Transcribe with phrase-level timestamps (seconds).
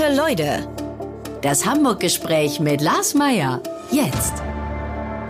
[0.00, 0.66] Gute Leute.
[1.42, 3.62] Das Hamburg-Gespräch mit Lars Meier.
[3.90, 4.32] Jetzt.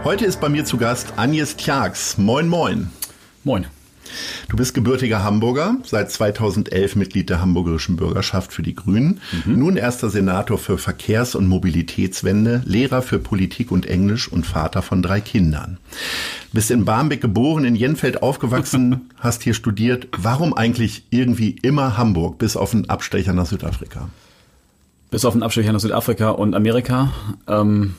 [0.04, 2.18] Heute ist bei mir zu Gast Agnes Tjax.
[2.18, 2.88] Moin, moin.
[3.42, 3.66] Moin.
[4.48, 9.58] Du bist gebürtiger Hamburger, seit 2011 Mitglied der Hamburgerischen Bürgerschaft für die Grünen, mhm.
[9.58, 15.02] nun erster Senator für Verkehrs- und Mobilitätswende, Lehrer für Politik und Englisch und Vater von
[15.02, 15.78] drei Kindern.
[16.52, 20.06] Bist in Barmbek geboren, in Jenfeld aufgewachsen, hast hier studiert.
[20.16, 24.10] Warum eigentlich irgendwie immer Hamburg, bis auf einen Abstecher nach Südafrika?
[25.10, 27.12] Bis auf einen Abstecher nach Südafrika und Amerika.
[27.48, 27.94] Ähm,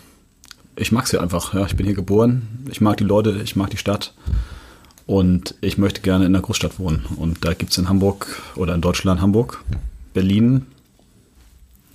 [0.75, 1.53] ich mag es hier einfach.
[1.53, 2.65] Ja, ich bin hier geboren.
[2.69, 4.13] Ich mag die Leute, ich mag die Stadt.
[5.05, 7.05] Und ich möchte gerne in der Großstadt wohnen.
[7.17, 9.63] Und da gibt es in Hamburg oder in Deutschland Hamburg,
[10.13, 10.65] Berlin,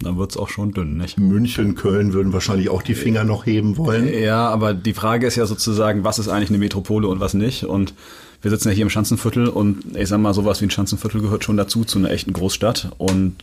[0.01, 1.19] dann wird es auch schon dünn, nicht?
[1.19, 4.13] München, Köln würden wahrscheinlich auch die Finger noch heben wollen.
[4.13, 7.65] Ja, aber die Frage ist ja sozusagen, was ist eigentlich eine Metropole und was nicht?
[7.65, 7.95] Und
[8.43, 11.45] wir sitzen ja hier im Schanzenviertel und ich sag mal, sowas wie ein Schanzenviertel gehört
[11.45, 12.91] schon dazu, zu einer echten Großstadt.
[12.99, 13.37] Und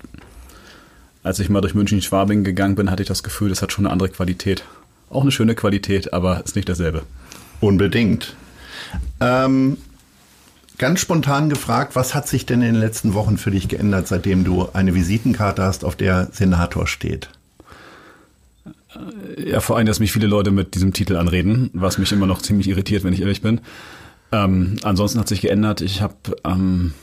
[1.24, 3.94] als ich mal durch München-Schwabing gegangen bin, hatte ich das Gefühl, das hat schon eine
[3.94, 4.64] andere Qualität.
[5.10, 7.04] Auch eine schöne Qualität, aber ist nicht dasselbe.
[7.62, 8.36] Unbedingt.
[9.20, 9.78] Ähm,
[10.78, 14.44] ganz spontan gefragt, was hat sich denn in den letzten Wochen für dich geändert, seitdem
[14.44, 17.30] du eine Visitenkarte hast, auf der Senator steht?
[19.38, 22.42] Ja, vor allem, dass mich viele Leute mit diesem Titel anreden, was mich immer noch
[22.42, 23.62] ziemlich irritiert, wenn ich ehrlich bin.
[24.32, 25.82] Ähm, ansonsten hat sich geändert.
[25.82, 26.94] Ich habe ähm,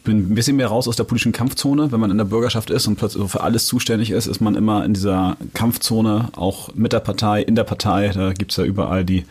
[0.00, 1.92] ich bin ein bisschen mehr raus aus der politischen Kampfzone.
[1.92, 4.82] Wenn man in der Bürgerschaft ist und plötzlich für alles zuständig ist, ist man immer
[4.82, 8.08] in dieser Kampfzone, auch mit der Partei, in der Partei.
[8.08, 9.26] Da gibt's ja überall die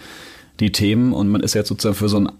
[0.59, 2.31] die Themen und man ist jetzt sozusagen für so ein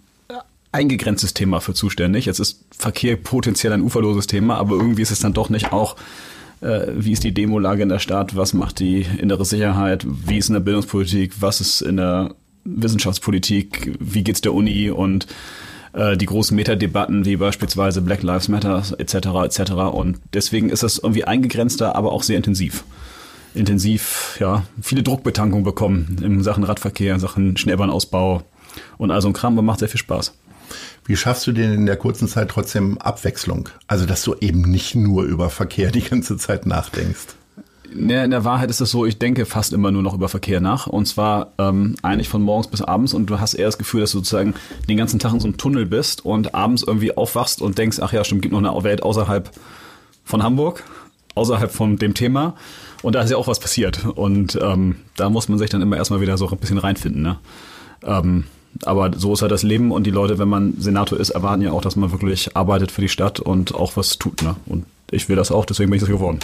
[0.72, 2.26] eingegrenztes Thema für zuständig.
[2.26, 5.96] Jetzt ist Verkehr potenziell ein uferloses Thema, aber irgendwie ist es dann doch nicht auch,
[6.62, 10.50] äh, wie ist die Demolage in der Stadt, was macht die innere Sicherheit, wie ist
[10.50, 12.36] in der Bildungspolitik, was ist in der
[12.66, 15.26] Wissenschaftspolitik, wie geht's der Uni und
[15.94, 19.16] äh, die großen Metadebatten wie beispielsweise Black Lives Matter etc.
[19.46, 19.72] etc.
[19.92, 22.84] Und deswegen ist es irgendwie eingegrenzter, aber auch sehr intensiv
[23.56, 28.44] intensiv ja, viele Druckbetankung bekommen in Sachen Radverkehr, in Sachen Schnellbahnausbau
[28.98, 30.34] und all so ein Kram und macht sehr viel Spaß.
[31.06, 33.70] Wie schaffst du denn in der kurzen Zeit trotzdem Abwechslung?
[33.88, 37.39] Also, dass du eben nicht nur über Verkehr die ganze Zeit nachdenkst.
[37.94, 40.88] In der Wahrheit ist es so, ich denke fast immer nur noch über Verkehr nach.
[40.88, 43.14] Und zwar ähm, eigentlich von morgens bis abends.
[43.14, 44.54] Und du hast eher das Gefühl, dass du sozusagen
[44.88, 48.14] den ganzen Tag in so einem Tunnel bist und abends irgendwie aufwachst und denkst, ach
[48.14, 49.50] ja, stimmt, gibt noch eine Welt außerhalb
[50.24, 50.84] von Hamburg,
[51.36, 52.56] außerhalb von dem Thema.
[53.02, 54.06] Und da ist ja auch was passiert.
[54.06, 57.22] Und ähm, da muss man sich dann immer erstmal wieder so ein bisschen reinfinden.
[57.22, 57.38] Ne?
[58.04, 58.44] Ähm,
[58.86, 61.72] aber so ist halt das Leben und die Leute, wenn man Senator ist, erwarten ja
[61.72, 64.44] auch, dass man wirklich arbeitet für die Stadt und auch was tut.
[64.44, 64.56] Ne?
[64.68, 66.40] Und ich will das auch, deswegen bin ich das geworden.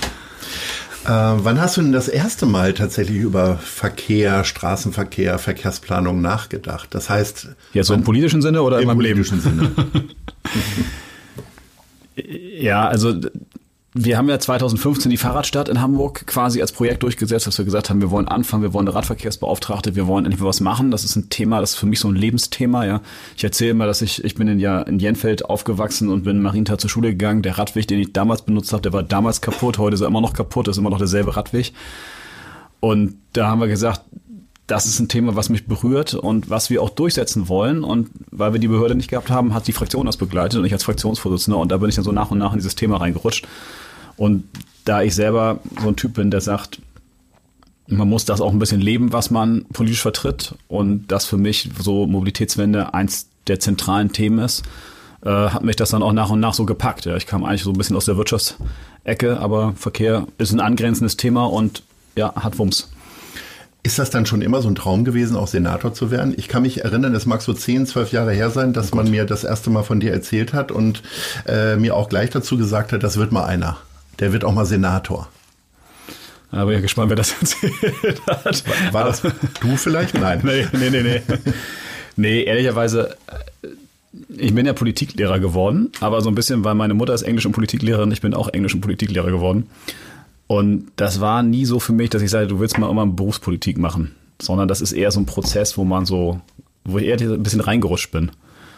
[1.06, 6.96] Äh, wann hast du denn das erste Mal tatsächlich über Verkehr, Straßenverkehr, Verkehrsplanung nachgedacht?
[6.96, 7.50] Das heißt.
[7.74, 9.72] Jetzt so im politischen Sinne oder im politischen Sinne?
[12.16, 13.14] ja, also
[13.98, 17.90] wir haben ja 2015 die Fahrradstadt in Hamburg quasi als Projekt durchgesetzt, dass wir gesagt
[17.90, 20.92] haben, wir wollen anfangen, wir wollen eine Radverkehrsbeauftragte, wir wollen endlich was machen.
[20.92, 22.86] Das ist ein Thema, das ist für mich so ein Lebensthema.
[22.86, 23.00] Ja,
[23.38, 26.42] ich erzähle immer, dass ich ich bin in, ja in Jenfeld aufgewachsen und bin in
[26.42, 27.42] Marienthal zur Schule gegangen.
[27.42, 29.78] Der Radweg, den ich damals benutzt habe, der war damals kaputt.
[29.78, 30.68] Heute ist er immer noch kaputt.
[30.68, 31.72] Ist immer noch derselbe Radweg.
[32.82, 34.02] Und da haben wir gesagt,
[34.68, 37.86] das ist ein Thema, was mich berührt und was wir auch durchsetzen wollen.
[37.86, 40.74] Und weil wir die Behörde nicht gehabt haben, hat die Fraktion das begleitet und ich
[40.74, 41.58] als Fraktionsvorsitzender.
[41.58, 43.48] Und da bin ich dann so nach und nach in dieses Thema reingerutscht.
[44.18, 44.46] Und
[44.86, 46.80] da ich selber so ein Typ bin, der sagt,
[47.88, 50.56] man muss das auch ein bisschen leben, was man politisch vertritt.
[50.68, 54.64] Und das für mich so Mobilitätswende eins der zentralen Themen ist,
[55.24, 57.06] äh, hat mich das dann auch nach und nach so gepackt.
[57.06, 61.18] Ja, ich kam eigentlich so ein bisschen aus der Wirtschaftsecke, aber Verkehr ist ein angrenzendes
[61.18, 61.84] Thema und
[62.16, 62.90] ja, hat Wumms.
[63.84, 66.34] Ist das dann schon immer so ein Traum gewesen, auch Senator zu werden?
[66.38, 69.12] Ich kann mich erinnern, es mag so zehn, zwölf Jahre her sein, dass oh man
[69.12, 71.04] mir das erste Mal von dir erzählt hat und
[71.48, 73.78] äh, mir auch gleich dazu gesagt hat, das wird mal einer
[74.20, 75.30] der wird auch mal Senator.
[76.52, 78.64] Aber ja gespannt, wer das erzählt hat.
[78.68, 80.14] War, war das du vielleicht?
[80.16, 80.42] Nein.
[80.44, 81.22] Nee, nee, nee, nee.
[82.16, 83.18] nee, ehrlicherweise,
[83.62, 83.68] äh,
[84.30, 87.52] ich bin ja Politiklehrer geworden, aber so ein bisschen, weil meine Mutter ist Englisch- und
[87.52, 89.68] Politiklehrerin, ich bin auch Englisch- und Politiklehrer geworden.
[90.48, 93.78] Und das war nie so für mich, dass ich sage, du willst mal immer Berufspolitik
[93.78, 96.40] machen, sondern das ist eher so ein Prozess, wo man so,
[96.84, 98.32] wo ich eher ein bisschen reingerutscht bin.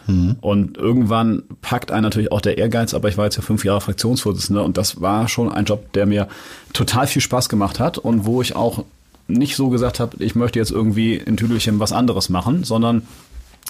[0.08, 0.36] Mhm.
[0.40, 3.80] Und irgendwann packt einen natürlich auch der Ehrgeiz, aber ich war jetzt ja fünf Jahre
[3.80, 6.28] Fraktionsvorsitzender und das war schon ein Job, der mir
[6.72, 8.84] total viel Spaß gemacht hat und wo ich auch
[9.28, 13.02] nicht so gesagt habe, ich möchte jetzt irgendwie in Tüdelchen was anderes machen, sondern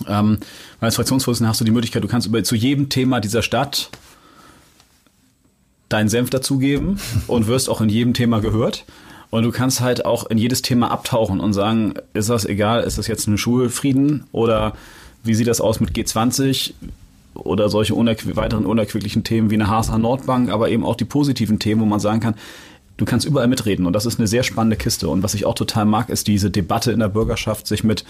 [0.06, 0.38] ähm,
[0.80, 3.90] als Fraktionsvorsitzender hast du die Möglichkeit, du kannst über zu jedem Thema dieser Stadt
[5.88, 8.84] deinen Senf dazugeben und wirst auch in jedem Thema gehört.
[9.30, 12.96] Und du kannst halt auch in jedes Thema abtauchen und sagen, ist das egal, ist
[12.96, 14.72] das jetzt ein Schulfrieden oder
[15.24, 16.72] wie sieht das aus mit G20
[17.34, 21.58] oder solche unerqu weiteren unerquicklichen Themen wie eine HSH Nordbank, aber eben auch die positiven
[21.58, 22.34] Themen, wo man sagen kann,
[22.96, 25.08] du kannst überall mitreden und das ist eine sehr spannende Kiste.
[25.08, 28.04] Und was ich auch total mag, ist diese Debatte in der Bürgerschaft, sich mit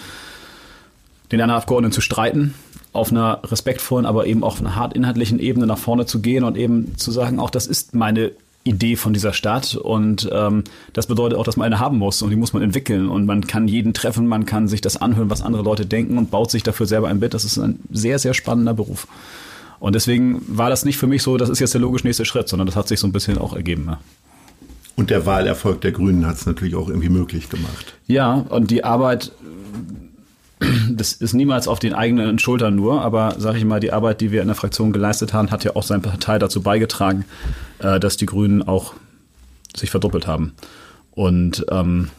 [1.31, 2.55] den anderen Abgeordneten zu streiten,
[2.93, 6.43] auf einer respektvollen, aber eben auch auf einer hart inhaltlichen Ebene nach vorne zu gehen
[6.43, 8.33] und eben zu sagen, auch das ist meine
[8.65, 12.31] Idee von dieser Stadt und ähm, das bedeutet auch, dass man eine haben muss und
[12.31, 15.43] die muss man entwickeln und man kann jeden treffen, man kann sich das anhören, was
[15.43, 17.35] andere Leute denken und baut sich dafür selber ein Bild.
[17.35, 19.07] Das ist ein sehr, sehr spannender Beruf.
[19.81, 22.49] Und deswegen war das nicht für mich so, das ist jetzt der logisch nächste Schritt,
[22.49, 23.85] sondern das hat sich so ein bisschen auch ergeben.
[23.87, 24.01] Ja.
[24.97, 27.95] Und der Wahlerfolg der Grünen hat es natürlich auch irgendwie möglich gemacht.
[28.09, 29.31] Ja, und die Arbeit
[30.91, 34.31] das ist niemals auf den eigenen Schultern nur, aber sage ich mal, die Arbeit, die
[34.31, 37.25] wir in der Fraktion geleistet haben, hat ja auch seine Partei dazu beigetragen,
[37.79, 38.95] äh, dass die Grünen auch
[39.77, 40.55] sich verdoppelt haben.
[41.13, 42.11] Und ähm,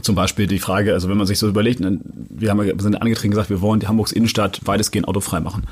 [0.00, 2.96] zum Beispiel die Frage, also wenn man sich so überlegt, ne, wir haben wir sind
[2.96, 5.64] angetreten gesagt, wir wollen die Hamburgs Innenstadt weitestgehend autofrei machen.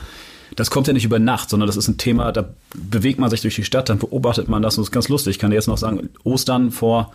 [0.56, 3.40] Das kommt ja nicht über Nacht, sondern das ist ein Thema, da bewegt man sich
[3.40, 5.36] durch die Stadt, dann beobachtet man das und das ist ganz lustig.
[5.36, 7.12] Ich kann dir jetzt noch sagen, Ostern vor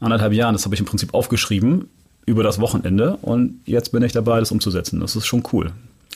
[0.00, 1.88] anderthalb Jahren, das habe ich im Prinzip aufgeschrieben,
[2.26, 5.00] über das Wochenende und jetzt bin ich dabei, das umzusetzen.
[5.00, 5.72] Das ist schon cool.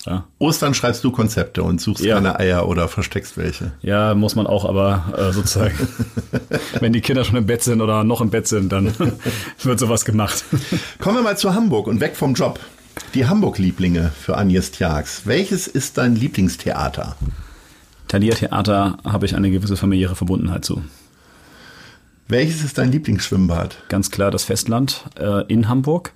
[0.07, 0.25] Ja.
[0.39, 2.15] Ostern schreibst du Konzepte und suchst ja.
[2.15, 3.73] keine Eier oder versteckst welche.
[3.83, 5.77] Ja, muss man auch, aber äh, sozusagen,
[6.81, 8.95] wenn die Kinder schon im Bett sind oder noch im Bett sind, dann
[9.63, 10.45] wird sowas gemacht.
[10.99, 12.61] Kommen wir mal zu Hamburg und weg vom Job.
[13.15, 15.23] Die Hamburg-Lieblinge für Agnes Tjax.
[15.27, 17.17] Welches ist dein Lieblingstheater?
[18.09, 20.83] Thalia Theater habe ich eine gewisse familiäre Verbundenheit zu.
[22.29, 23.85] Welches ist dein Lieblingsschwimmbad?
[23.89, 26.13] Ganz klar das Festland äh, in Hamburg.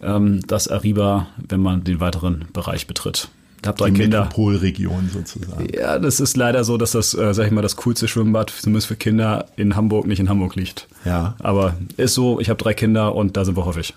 [0.00, 3.28] Ähm, das Ariba, wenn man den weiteren Bereich betritt.
[3.60, 4.20] Ich habe drei Die Kinder.
[4.20, 5.66] Metropolregion sozusagen.
[5.74, 8.86] Ja, das ist leider so, dass das, äh, sag ich mal, das coolste Schwimmbad, zumindest
[8.86, 10.86] für Kinder, in Hamburg nicht in Hamburg liegt.
[11.04, 11.34] Ja.
[11.40, 13.94] Aber ist so, ich habe drei Kinder und da sind wir häufig.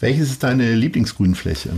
[0.00, 1.68] Welches ist deine Lieblingsgrünfläche?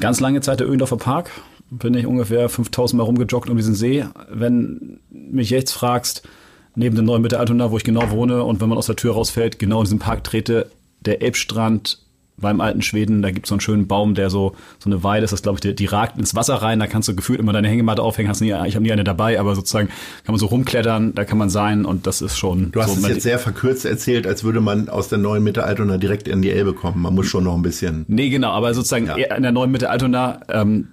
[0.00, 1.30] Ganz lange Zeit der Öhendorfer Park.
[1.70, 4.04] Bin ich ungefähr 5000 Mal rumgejoggt um diesen See.
[4.30, 6.28] Wenn mich jetzt fragst,
[6.74, 8.44] neben der neuen Mitte Altona, wo ich genau wohne.
[8.44, 10.70] Und wenn man aus der Tür rausfällt, genau in diesem Park trete,
[11.00, 11.98] der Elbstrand
[12.38, 15.24] beim alten Schweden, da gibt es so einen schönen Baum, der so, so eine Weide
[15.24, 17.52] ist, das glaube ich, die, die, ragt ins Wasser rein, da kannst du gefühlt immer
[17.52, 20.46] deine Hängematte aufhängen, hast nie, ich habe nie eine dabei, aber sozusagen kann man so
[20.46, 22.72] rumklettern, da kann man sein und das ist schon.
[22.72, 25.64] Du hast so, es jetzt sehr verkürzt erzählt, als würde man aus der neuen Mitte
[25.64, 27.00] Altona direkt in die Elbe kommen.
[27.00, 28.04] Man muss schon noch ein bisschen.
[28.08, 29.36] Nee, genau, aber sozusagen ja.
[29.36, 30.88] in der neuen Mitte Altona, ähm,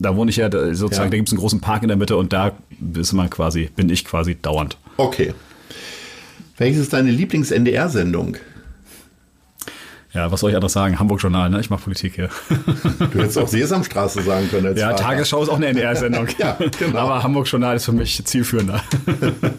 [0.00, 1.10] da wohne ich ja sozusagen, ja.
[1.10, 2.52] da gibt es einen großen Park in der Mitte und da
[2.94, 4.76] ist man quasi, bin ich quasi dauernd.
[4.96, 5.34] Okay.
[6.56, 8.36] Welches ist deine Lieblings-NDR-Sendung?
[10.12, 10.98] Ja, was soll ich anders sagen?
[10.98, 11.60] Hamburg-Journal, ne?
[11.60, 12.30] Ich mache Politik hier.
[12.48, 14.76] Du hättest auch Sesamstraße sagen können.
[14.76, 15.04] Ja, Vater.
[15.04, 16.26] Tagesschau ist auch eine NDR-Sendung.
[16.38, 16.98] ja, genau.
[16.98, 18.82] Aber Hamburg-Journal ist für mich zielführender.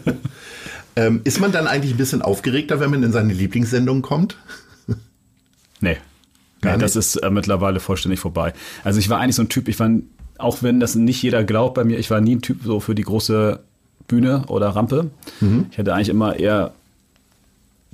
[0.96, 4.36] ähm, ist man dann eigentlich ein bisschen aufgeregter, wenn man in seine Lieblingssendung kommt?
[5.80, 5.96] Nee.
[6.60, 8.52] Gar nee, das ist äh, mittlerweile vollständig vorbei.
[8.84, 9.88] Also ich war eigentlich so ein Typ, ich war,
[10.42, 12.94] auch wenn das nicht jeder glaubt bei mir, ich war nie ein Typ so für
[12.94, 13.60] die große
[14.08, 15.10] Bühne oder Rampe.
[15.40, 15.66] Mhm.
[15.70, 16.72] Ich hatte eigentlich immer eher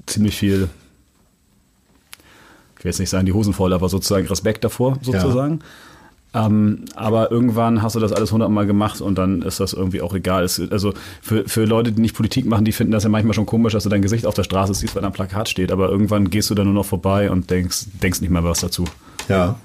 [0.06, 0.68] ziemlich viel,
[2.78, 5.60] ich will jetzt nicht sagen die Hosen voll, aber sozusagen Respekt davor, sozusagen.
[5.60, 5.66] Ja.
[6.34, 10.14] Ähm, aber irgendwann hast du das alles hundertmal gemacht und dann ist das irgendwie auch
[10.14, 10.44] egal.
[10.44, 10.92] Es, also
[11.22, 13.84] für, für Leute, die nicht Politik machen, die finden das ja manchmal schon komisch, dass
[13.84, 15.72] du dein Gesicht auf der Straße siehst, weil da ein Plakat steht.
[15.72, 18.84] Aber irgendwann gehst du da nur noch vorbei und denkst, denkst nicht mehr was dazu.
[19.28, 19.58] Ja.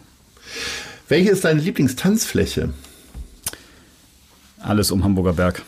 [1.13, 2.70] Welche ist deine Lieblingstanzfläche?
[4.60, 5.62] Alles um Hamburger Berg.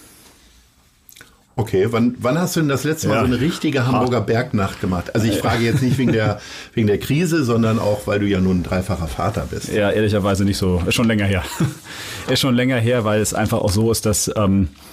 [1.56, 3.20] Okay, wann, wann hast du denn das letzte Mal ja.
[3.20, 5.14] so eine richtige Hamburger Bergnacht gemacht?
[5.14, 6.42] Also ich frage jetzt nicht wegen der,
[6.74, 9.72] wegen der Krise, sondern auch, weil du ja nun ein dreifacher Vater bist.
[9.72, 10.82] Ja, ehrlicherweise nicht so.
[10.88, 11.44] Ist schon länger her.
[12.28, 14.85] ist schon länger her, weil es einfach auch so ist, dass ähm, äh,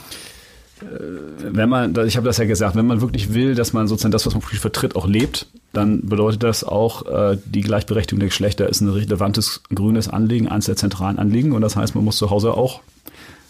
[1.38, 4.26] wenn man, ich habe das ja gesagt, wenn man wirklich will, dass man sozusagen das,
[4.26, 8.80] was man vertritt, auch lebt, dann bedeutet das auch, äh, die Gleichberechtigung der Geschlechter ist
[8.80, 11.52] ein relevantes grünes Anliegen, eines der zentralen Anliegen.
[11.52, 12.80] Und das heißt, man muss zu Hause auch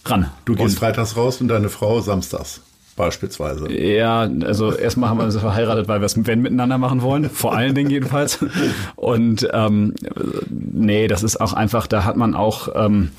[0.05, 0.31] ran.
[0.45, 2.61] Du gehst und, freitags raus und deine Frau samstags
[2.97, 3.73] beispielsweise.
[3.73, 7.55] Ja, also erstmal haben wir uns verheiratet, weil wir es wenn miteinander machen wollen, vor
[7.55, 8.39] allen Dingen jedenfalls.
[8.97, 9.95] Und ähm,
[10.51, 13.11] nee, das ist auch einfach, da hat man auch, ähm,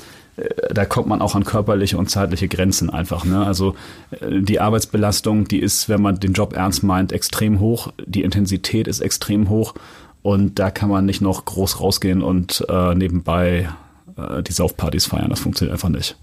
[0.74, 3.24] da kommt man auch an körperliche und zeitliche Grenzen einfach.
[3.24, 3.46] Ne?
[3.46, 3.76] Also
[4.12, 7.94] äh, die Arbeitsbelastung, die ist, wenn man den Job ernst meint, extrem hoch.
[8.06, 9.76] Die Intensität ist extrem hoch.
[10.22, 13.70] Und da kann man nicht noch groß rausgehen und äh, nebenbei
[14.18, 15.30] äh, die Saufpartys feiern.
[15.30, 16.16] Das funktioniert einfach nicht.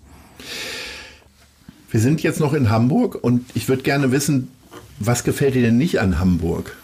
[1.90, 4.48] Wir sind jetzt noch in Hamburg und ich würde gerne wissen,
[4.98, 6.76] was gefällt dir denn nicht an Hamburg?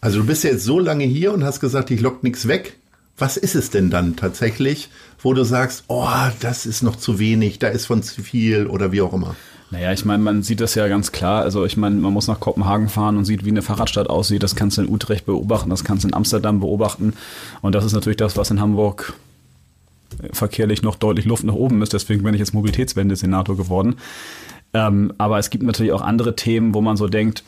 [0.00, 2.77] Also du bist ja jetzt so lange hier und hast gesagt, ich lock nichts weg.
[3.18, 4.88] Was ist es denn dann tatsächlich,
[5.20, 6.08] wo du sagst, oh,
[6.40, 9.34] das ist noch zu wenig, da ist von zu viel oder wie auch immer?
[9.70, 11.42] Naja, ich meine, man sieht das ja ganz klar.
[11.42, 14.42] Also ich meine, man muss nach Kopenhagen fahren und sieht, wie eine Fahrradstadt aussieht.
[14.42, 17.12] Das kannst du in Utrecht beobachten, das kannst du in Amsterdam beobachten.
[17.60, 19.14] Und das ist natürlich das, was in Hamburg
[20.32, 21.92] verkehrlich noch deutlich Luft nach oben ist.
[21.92, 23.96] Deswegen bin ich jetzt Mobilitätswende-Senator geworden.
[24.72, 27.42] Ähm, aber es gibt natürlich auch andere Themen, wo man so denkt,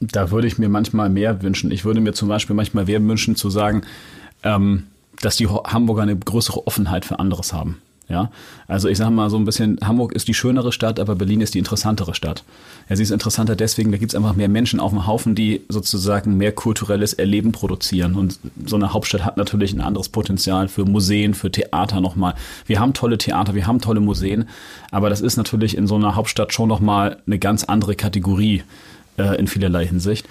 [0.00, 1.70] da würde ich mir manchmal mehr wünschen.
[1.70, 3.82] Ich würde mir zum Beispiel manchmal mehr wünschen zu sagen,
[4.42, 4.84] ähm,
[5.20, 7.80] dass die Hamburger eine größere Offenheit für anderes haben.
[8.10, 8.32] Ja,
[8.66, 11.54] also ich sage mal so ein bisschen, Hamburg ist die schönere Stadt, aber Berlin ist
[11.54, 12.42] die interessantere Stadt.
[12.88, 15.60] Ja, sie ist interessanter deswegen, da gibt es einfach mehr Menschen auf dem Haufen, die
[15.68, 18.16] sozusagen mehr kulturelles Erleben produzieren.
[18.16, 22.34] Und so eine Hauptstadt hat natürlich ein anderes Potenzial für Museen, für Theater nochmal.
[22.66, 24.48] Wir haben tolle Theater, wir haben tolle Museen,
[24.90, 28.64] aber das ist natürlich in so einer Hauptstadt schon nochmal eine ganz andere Kategorie
[29.18, 30.26] äh, in vielerlei Hinsicht.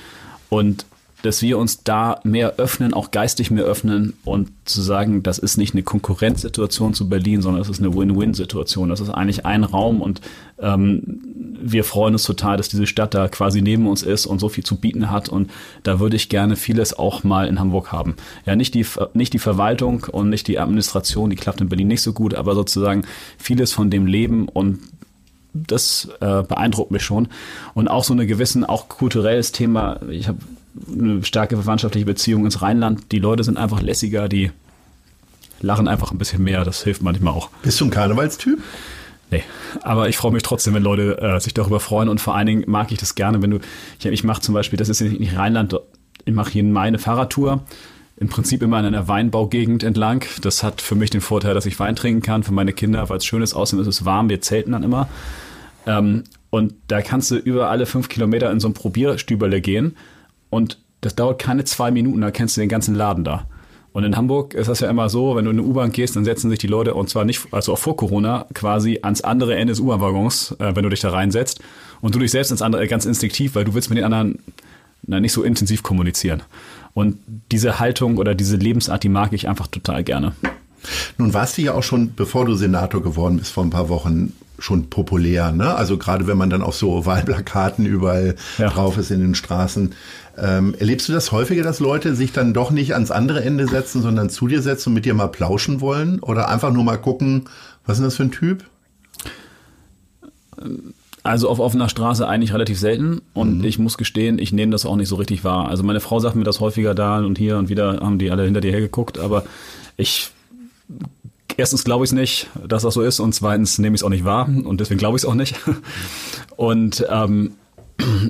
[0.50, 0.86] Und
[1.22, 5.58] dass wir uns da mehr öffnen, auch geistig mehr öffnen und zu sagen, das ist
[5.58, 8.90] nicht eine Konkurrenzsituation zu Berlin, sondern es ist eine Win-Win-Situation.
[8.90, 10.22] Das ist eigentlich ein Raum und
[10.60, 11.22] ähm,
[11.62, 14.64] wir freuen uns total, dass diese Stadt da quasi neben uns ist und so viel
[14.64, 15.52] zu bieten hat und
[15.84, 18.16] da würde ich gerne vieles auch mal in Hamburg haben.
[18.46, 22.02] Ja, nicht die, nicht die Verwaltung und nicht die Administration, die klappt in Berlin nicht
[22.02, 23.04] so gut, aber sozusagen
[23.38, 24.80] vieles von dem Leben und
[25.54, 27.28] das äh, beeindruckt mich schon.
[27.74, 30.00] Und auch so eine gewissen, auch kulturelles Thema.
[30.10, 30.38] Ich habe
[30.92, 33.12] eine starke verwandtschaftliche Beziehung ins Rheinland.
[33.12, 34.52] Die Leute sind einfach lässiger, die
[35.62, 36.64] lachen einfach ein bisschen mehr.
[36.64, 37.50] Das hilft manchmal auch.
[37.64, 38.60] Bist du ein Karnevalstyp?
[39.32, 39.44] Nee,
[39.84, 42.64] aber ich freue mich trotzdem, wenn Leute äh, sich darüber freuen und vor allen Dingen
[42.68, 43.60] mag ich das gerne, wenn du,
[44.00, 45.76] ich, ich mache zum Beispiel, das ist nicht Rheinland,
[46.26, 47.64] ich mache hier meine Fahrradtour,
[48.18, 50.26] im Prinzip immer in einer Weinbaugegend entlang.
[50.42, 53.18] Das hat für mich den Vorteil, dass ich Wein trinken kann, für meine Kinder, weil
[53.18, 55.08] es schön ist, außerdem ist es warm, wir zelten dann immer.
[55.86, 59.96] Ähm, und da kannst du über alle fünf Kilometer in so ein Probierstüberle gehen
[60.50, 63.46] und das dauert keine zwei Minuten, da kennst du den ganzen Laden da.
[63.92, 66.24] Und in Hamburg ist das ja immer so, wenn du in eine U-Bahn gehst, dann
[66.24, 69.72] setzen sich die Leute, und zwar nicht, also auch vor Corona, quasi ans andere Ende
[69.72, 71.60] des U-Bahn-Waggons, äh, wenn du dich da reinsetzt.
[72.02, 74.40] Und du dich selbst ins andere, ganz instinktiv, weil du willst mit den anderen
[75.06, 76.44] na, nicht so intensiv kommunizieren.
[76.94, 77.18] Und
[77.52, 80.34] diese Haltung oder diese Lebensart, die mag ich einfach total gerne.
[81.18, 84.34] Nun warst du ja auch schon, bevor du Senator geworden bist, vor ein paar Wochen
[84.60, 85.52] schon populär.
[85.52, 85.74] Ne?
[85.74, 88.70] Also gerade wenn man dann auf so Wahlplakaten überall ja.
[88.70, 89.94] drauf ist in den Straßen.
[90.42, 94.02] Ähm, erlebst du das häufiger, dass Leute sich dann doch nicht ans andere Ende setzen,
[94.02, 96.20] sondern zu dir setzen und mit dir mal plauschen wollen?
[96.20, 97.46] Oder einfach nur mal gucken,
[97.86, 98.64] was ist das für ein Typ?
[101.24, 103.64] Also auf offener Straße eigentlich relativ selten und mhm.
[103.66, 105.68] ich muss gestehen, ich nehme das auch nicht so richtig wahr.
[105.68, 108.46] Also meine Frau sagt mir das häufiger da und hier und wieder haben die alle
[108.46, 109.44] hinter dir hergeguckt, aber
[109.98, 110.32] ich
[111.58, 114.10] erstens glaube ich es nicht, dass das so ist und zweitens nehme ich es auch
[114.10, 115.56] nicht wahr und deswegen glaube ich es auch nicht.
[116.56, 117.54] Und ähm,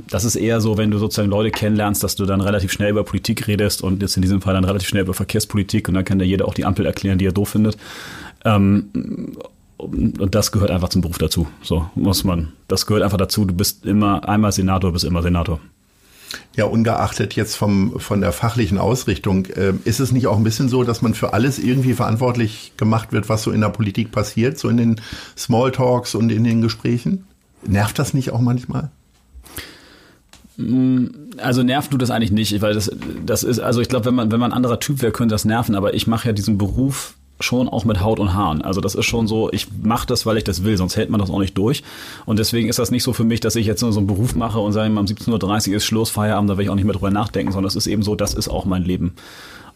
[0.09, 3.03] das ist eher so, wenn du sozusagen Leute kennenlernst, dass du dann relativ schnell über
[3.03, 6.19] Politik redest und jetzt in diesem Fall dann relativ schnell über Verkehrspolitik und dann kann
[6.19, 7.77] dir jeder auch die Ampel erklären, die er doof findet.
[8.45, 9.37] Ähm,
[9.77, 11.47] und das gehört einfach zum Beruf dazu.
[11.61, 12.51] So muss man.
[12.67, 13.45] Das gehört einfach dazu.
[13.45, 15.59] Du bist immer einmal Senator, bist immer Senator.
[16.55, 20.69] Ja, ungeachtet jetzt vom, von der fachlichen Ausrichtung, äh, ist es nicht auch ein bisschen
[20.69, 24.59] so, dass man für alles irgendwie verantwortlich gemacht wird, was so in der Politik passiert,
[24.59, 25.01] so in den
[25.37, 27.25] Smalltalks und in den Gesprächen?
[27.65, 28.91] Nervt das nicht auch manchmal?
[30.59, 32.91] Mm, also nervt du das eigentlich nicht, weil das,
[33.25, 35.45] das ist, also ich glaube, wenn man, wenn man ein anderer Typ wäre, könnte das
[35.45, 38.61] nerven, aber ich mache ja diesen Beruf schon auch mit Haut und Haaren.
[38.61, 41.21] Also das ist schon so, ich mache das, weil ich das will, sonst hält man
[41.21, 41.83] das auch nicht durch.
[42.25, 44.35] Und deswegen ist das nicht so für mich, dass ich jetzt nur so einen Beruf
[44.35, 46.93] mache und sage, um 17.30 Uhr ist Schluss, Feierabend, da will ich auch nicht mehr
[46.93, 49.13] drüber nachdenken, sondern es ist eben so, das ist auch mein Leben.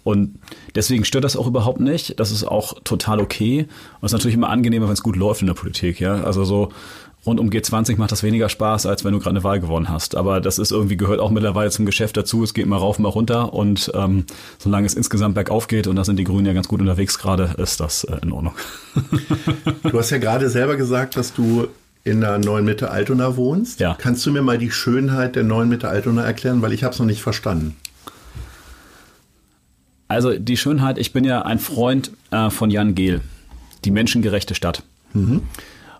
[0.04, 0.38] Und
[0.76, 2.20] deswegen stört das auch überhaupt nicht.
[2.20, 3.62] Das ist auch total okay.
[3.62, 6.16] Und es ist natürlich immer angenehmer, wenn es gut läuft in der Politik, ja.
[6.24, 6.74] Also so,
[7.26, 10.16] rund um G20 macht das weniger Spaß, als wenn du gerade eine Wahl gewonnen hast.
[10.16, 12.44] Aber das ist irgendwie, gehört auch mittlerweile zum Geschäft dazu.
[12.44, 13.54] Es geht mal rauf, mal runter.
[13.54, 14.26] Und ähm,
[14.58, 17.56] solange es insgesamt bergauf geht, und da sind die Grünen ja ganz gut unterwegs gerade,
[17.58, 18.54] ist das äh, in Ordnung.
[19.84, 21.68] du hast ja gerade selber gesagt, dass du
[22.04, 23.80] in der neuen Mitte Altona wohnst.
[23.80, 23.96] Ja.
[23.98, 26.62] Kannst du mir mal die Schönheit der neuen Mitte Altona erklären?
[26.62, 27.78] Weil ich habe es noch nicht verstanden.
[30.10, 33.22] Also die Schönheit, ich bin ja ein Freund äh, von Jan Gehl,
[33.86, 34.84] die menschengerechte Stadt.
[35.14, 35.44] Mhm.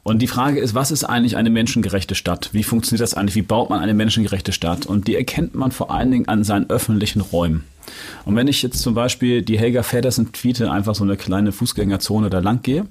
[0.04, 2.50] Und die Frage ist, was ist eigentlich eine menschengerechte Stadt?
[2.52, 3.36] Wie funktioniert das eigentlich?
[3.36, 4.86] Wie baut man eine menschengerechte Stadt?
[4.86, 7.64] Und die erkennt man vor allen Dingen an seinen öffentlichen Räumen.
[8.26, 12.30] Und wenn ich jetzt zum Beispiel die Helga Feddersen tweete, einfach so eine kleine Fußgängerzone
[12.30, 12.86] da lang gehe,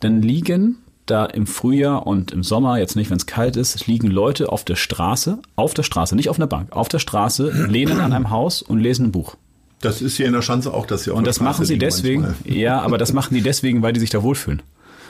[0.00, 4.08] dann liegen da im Frühjahr und im Sommer, jetzt nicht, wenn es kalt ist, liegen
[4.08, 8.00] Leute auf der Straße, auf der Straße, nicht auf einer Bank, auf der Straße, lehnen
[8.00, 9.36] an einem Haus und lesen ein Buch.
[9.80, 12.22] Das ist hier in der Schanze auch, dass sie auf Und das machen sie deswegen,
[12.22, 12.56] manchmal.
[12.56, 14.62] ja, aber das machen die deswegen, weil die sich da wohlfühlen.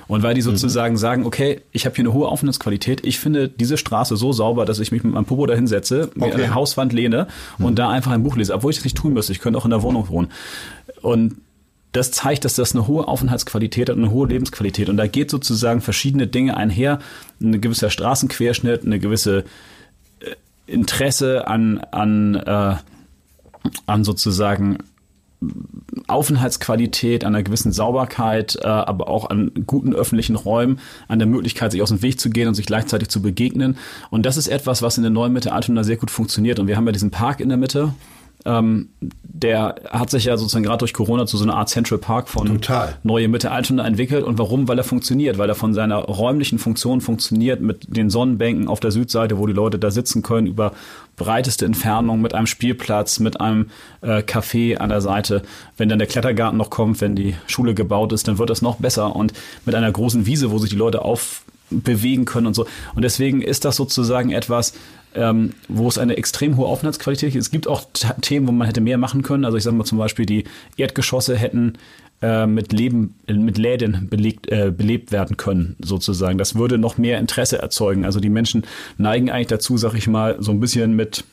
[0.07, 0.47] Und weil die mhm.
[0.47, 0.99] sozusagen mhm.
[0.99, 4.79] sagen, okay, ich habe hier eine hohe Aufenthaltsqualität, ich finde diese Straße so sauber, dass
[4.79, 6.27] ich mich mit meinem Popo da hinsetze, okay.
[6.27, 7.65] mir an der Hauswand lehne mhm.
[7.65, 9.33] und da einfach ein Buch lese, obwohl ich das nicht tun müsste.
[9.33, 10.29] Ich könnte auch in der Wohnung wohnen.
[11.01, 11.37] Und
[11.93, 14.89] das zeigt, dass das eine hohe Aufenthaltsqualität hat und eine hohe Lebensqualität.
[14.89, 16.99] Und da geht sozusagen verschiedene Dinge einher.
[17.41, 19.45] Ein gewisser Straßenquerschnitt, eine gewisse
[20.19, 20.35] äh,
[20.67, 22.75] Interesse an, an, äh,
[23.87, 24.79] an sozusagen
[26.07, 31.73] Aufenthaltsqualität, an einer gewissen Sauberkeit, äh, aber auch an guten öffentlichen Räumen, an der Möglichkeit,
[31.73, 33.77] sich aus dem Weg zu gehen und sich gleichzeitig zu begegnen.
[34.11, 36.59] Und das ist etwas, was in der neuen Mitte Altona sehr gut funktioniert.
[36.59, 37.95] Und wir haben ja diesen Park in der Mitte,
[38.45, 38.91] ähm,
[39.23, 42.47] der hat sich ja sozusagen gerade durch Corona zu so einer Art Central Park von
[42.47, 42.97] Total.
[43.03, 44.25] Neue Mitte Altona entwickelt.
[44.25, 44.69] Und warum?
[44.69, 48.91] Weil er funktioniert, weil er von seiner räumlichen Funktion funktioniert mit den Sonnenbänken auf der
[48.91, 50.73] Südseite, wo die Leute da sitzen können, über
[51.17, 53.71] breiteste Entfernung, mit einem Spielplatz, mit einem
[54.03, 55.43] äh, Café an der Seite.
[55.77, 58.77] Wenn dann der Klettergarten noch kommt, wenn die Schule gebaut ist, dann wird das noch
[58.77, 59.17] besser.
[59.17, 59.33] Und
[59.65, 62.67] mit einer großen Wiese, wo sich die Leute aufbewegen können und so.
[62.95, 64.75] Und deswegen ist das sozusagen etwas,
[65.15, 67.43] ähm, wo es eine extrem hohe Aufenthaltsqualität gibt.
[67.43, 67.85] Es gibt auch
[68.21, 69.45] Themen, wo man hätte mehr machen können.
[69.45, 70.45] Also ich sage mal zum Beispiel, die
[70.77, 71.75] Erdgeschosse hätten
[72.23, 76.39] äh, mit Leben, mit Läden belegt, äh, belebt werden können, sozusagen.
[76.39, 78.05] Das würde noch mehr Interesse erzeugen.
[78.05, 78.65] Also die Menschen
[78.99, 81.25] neigen eigentlich dazu, sag ich mal, so ein bisschen mit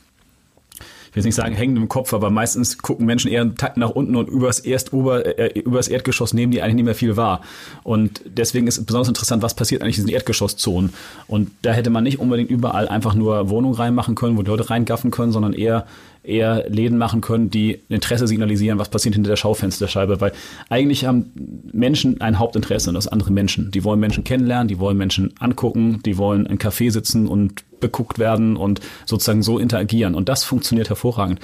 [1.12, 3.90] ich will nicht sagen hängend im Kopf, aber meistens gucken Menschen eher einen Takt nach
[3.90, 7.42] unten und übers, Erst, Ober, äh, übers Erdgeschoss nehmen die eigentlich nicht mehr viel wahr.
[7.82, 10.94] Und deswegen ist besonders interessant, was passiert eigentlich in diesen Erdgeschosszonen.
[11.26, 14.70] Und da hätte man nicht unbedingt überall einfach nur Wohnungen reinmachen können, wo die Leute
[14.70, 15.84] reingaffen können, sondern eher
[16.24, 20.20] eher Läden machen können, die Interesse signalisieren, was passiert hinter der Schaufensterscheibe.
[20.20, 20.32] Weil
[20.68, 21.32] eigentlich haben
[21.72, 23.70] Menschen ein Hauptinteresse und das andere Menschen.
[23.70, 28.18] Die wollen Menschen kennenlernen, die wollen Menschen angucken, die wollen in Café sitzen und beguckt
[28.18, 30.14] werden und sozusagen so interagieren.
[30.14, 31.38] Und das funktioniert hervorragend.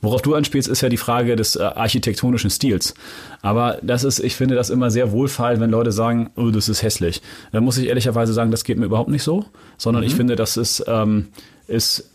[0.00, 2.94] Worauf du anspielst, ist ja die Frage des äh, architektonischen Stils.
[3.42, 6.82] Aber das ist, ich finde das immer sehr wohlfeil, wenn Leute sagen, oh, das ist
[6.82, 7.20] hässlich.
[7.50, 9.44] Da muss ich ehrlicherweise sagen, das geht mir überhaupt nicht so,
[9.76, 10.08] sondern mhm.
[10.08, 11.28] ich finde, das ist, ähm,
[11.66, 12.10] ist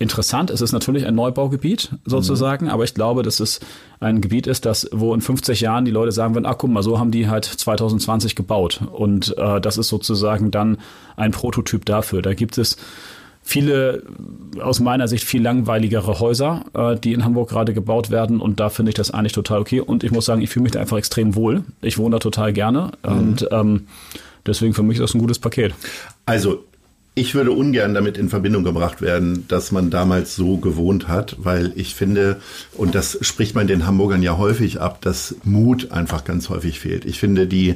[0.00, 0.50] interessant.
[0.50, 2.70] Es ist natürlich ein Neubaugebiet sozusagen, mhm.
[2.72, 3.60] aber ich glaube, dass es
[4.00, 6.82] ein Gebiet ist, das, wo in 50 Jahren die Leute sagen werden, ach guck mal,
[6.82, 8.80] so haben die halt 2020 gebaut.
[8.90, 10.78] Und äh, das ist sozusagen dann
[11.16, 12.22] ein Prototyp dafür.
[12.22, 12.78] Da gibt es
[13.42, 14.02] viele,
[14.62, 18.40] aus meiner Sicht viel langweiligere Häuser, äh, die in Hamburg gerade gebaut werden.
[18.40, 19.80] Und da finde ich das eigentlich total okay.
[19.80, 21.62] Und ich muss sagen, ich fühle mich da einfach extrem wohl.
[21.82, 22.92] Ich wohne da total gerne.
[23.06, 23.18] Mhm.
[23.18, 23.86] Und ähm,
[24.46, 25.74] deswegen für mich ist das ein gutes Paket.
[26.24, 26.64] Also
[27.20, 31.70] ich würde ungern damit in Verbindung gebracht werden, dass man damals so gewohnt hat, weil
[31.76, 32.40] ich finde,
[32.72, 37.04] und das spricht man den Hamburgern ja häufig ab, dass Mut einfach ganz häufig fehlt.
[37.04, 37.74] Ich finde die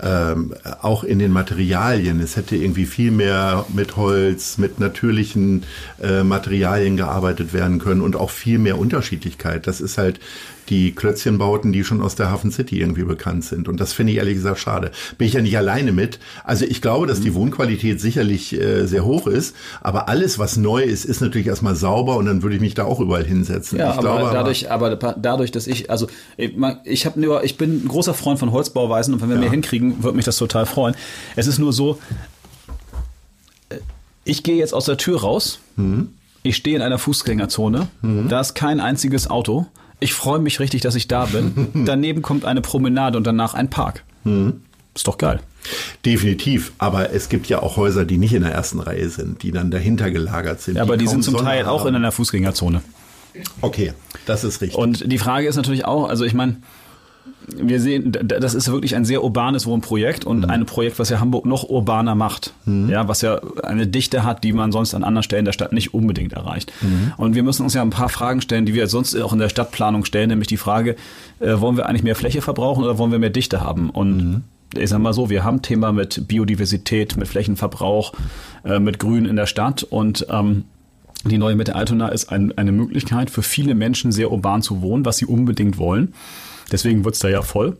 [0.00, 5.64] ähm, auch in den Materialien, es hätte irgendwie viel mehr mit Holz, mit natürlichen
[6.00, 9.66] äh, Materialien gearbeitet werden können und auch viel mehr Unterschiedlichkeit.
[9.66, 10.20] Das ist halt
[10.68, 13.68] die Klötzchenbauten, die schon aus der Hafen City irgendwie bekannt sind.
[13.68, 14.90] Und das finde ich ehrlich gesagt schade.
[15.18, 16.18] Bin ich ja nicht alleine mit.
[16.42, 17.34] Also ich glaube, dass die mhm.
[17.34, 22.16] Wohnqualität sicherlich äh, sehr hoch ist, aber alles, was neu ist, ist natürlich erstmal sauber
[22.16, 23.78] und dann würde ich mich da auch überall hinsetzen.
[23.78, 27.56] Ja, ich aber glaube, dadurch, aber, dadurch, dass ich, also ich, ich habe nur, ich
[27.56, 29.42] bin ein großer Freund von Holzbauweisen und wenn wir ja.
[29.42, 30.94] mehr hinkriegen, würde mich das total freuen.
[31.36, 31.98] Es ist nur so,
[33.68, 33.76] äh,
[34.24, 35.60] ich gehe jetzt aus der Tür raus.
[35.76, 36.08] Mhm.
[36.42, 37.88] Ich stehe in einer Fußgängerzone.
[38.02, 38.28] Mhm.
[38.28, 39.66] Da ist kein einziges Auto.
[40.04, 41.68] Ich freue mich richtig, dass ich da bin.
[41.86, 44.04] Daneben kommt eine Promenade und danach ein Park.
[44.24, 44.60] Mhm.
[44.94, 45.40] Ist doch geil.
[46.04, 49.50] Definitiv, aber es gibt ja auch Häuser, die nicht in der ersten Reihe sind, die
[49.50, 50.76] dann dahinter gelagert sind.
[50.76, 52.82] Ja, aber die, die sind zum Sonne Teil auch in einer Fußgängerzone.
[53.62, 53.94] Okay,
[54.26, 54.78] das ist richtig.
[54.78, 56.58] Und die Frage ist natürlich auch, also ich meine,
[57.46, 60.50] wir sehen, das ist wirklich ein sehr urbanes Wohnprojekt und mhm.
[60.50, 62.54] ein Projekt, was ja Hamburg noch urbaner macht.
[62.64, 62.88] Mhm.
[62.88, 65.94] Ja, was ja eine Dichte hat, die man sonst an anderen Stellen der Stadt nicht
[65.94, 66.72] unbedingt erreicht.
[66.80, 67.12] Mhm.
[67.16, 69.48] Und wir müssen uns ja ein paar Fragen stellen, die wir sonst auch in der
[69.48, 70.96] Stadtplanung stellen, nämlich die Frage,
[71.40, 73.90] äh, wollen wir eigentlich mehr Fläche verbrauchen oder wollen wir mehr Dichte haben?
[73.90, 74.42] Und mhm.
[74.76, 78.12] ich sag mal so, wir haben Thema mit Biodiversität, mit Flächenverbrauch,
[78.64, 80.64] äh, mit Grün in der Stadt und ähm,
[81.26, 85.06] die neue Mitte Altona ist ein, eine Möglichkeit für viele Menschen sehr urban zu wohnen,
[85.06, 86.12] was sie unbedingt wollen.
[86.72, 87.76] Deswegen wird es da ja voll.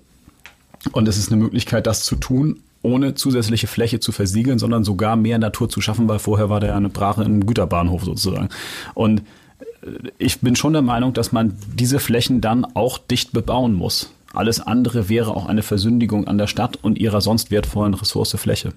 [0.92, 5.16] Und es ist eine Möglichkeit, das zu tun, ohne zusätzliche Fläche zu versiegeln, sondern sogar
[5.16, 8.50] mehr Natur zu schaffen, weil vorher war da ja eine Brache im Güterbahnhof sozusagen.
[8.92, 9.20] Und
[9.82, 14.12] äh, ich bin schon der Meinung, dass man diese Flächen dann auch dicht bebauen muss.
[14.34, 18.72] Alles andere wäre auch eine Versündigung an der Stadt und ihrer sonst wertvollen Ressource Fläche.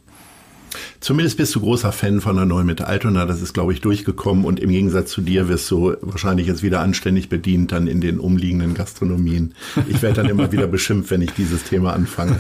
[1.00, 3.26] Zumindest bist du großer Fan von der neuen Mitte Altona.
[3.26, 4.46] Das ist, glaube ich, durchgekommen.
[4.46, 8.20] Und im Gegensatz zu dir wirst du wahrscheinlich jetzt wieder anständig bedient dann in den
[8.20, 9.54] umliegenden Gastronomien.
[9.88, 12.38] Ich werde dann immer wieder beschimpft, wenn ich dieses Thema anfange.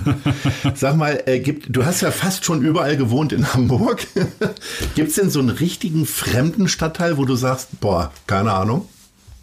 [0.75, 4.05] Sag mal, äh, gibt, du hast ja fast schon überall gewohnt in Hamburg.
[4.95, 8.87] gibt es denn so einen richtigen fremden Stadtteil, wo du sagst, boah, keine Ahnung?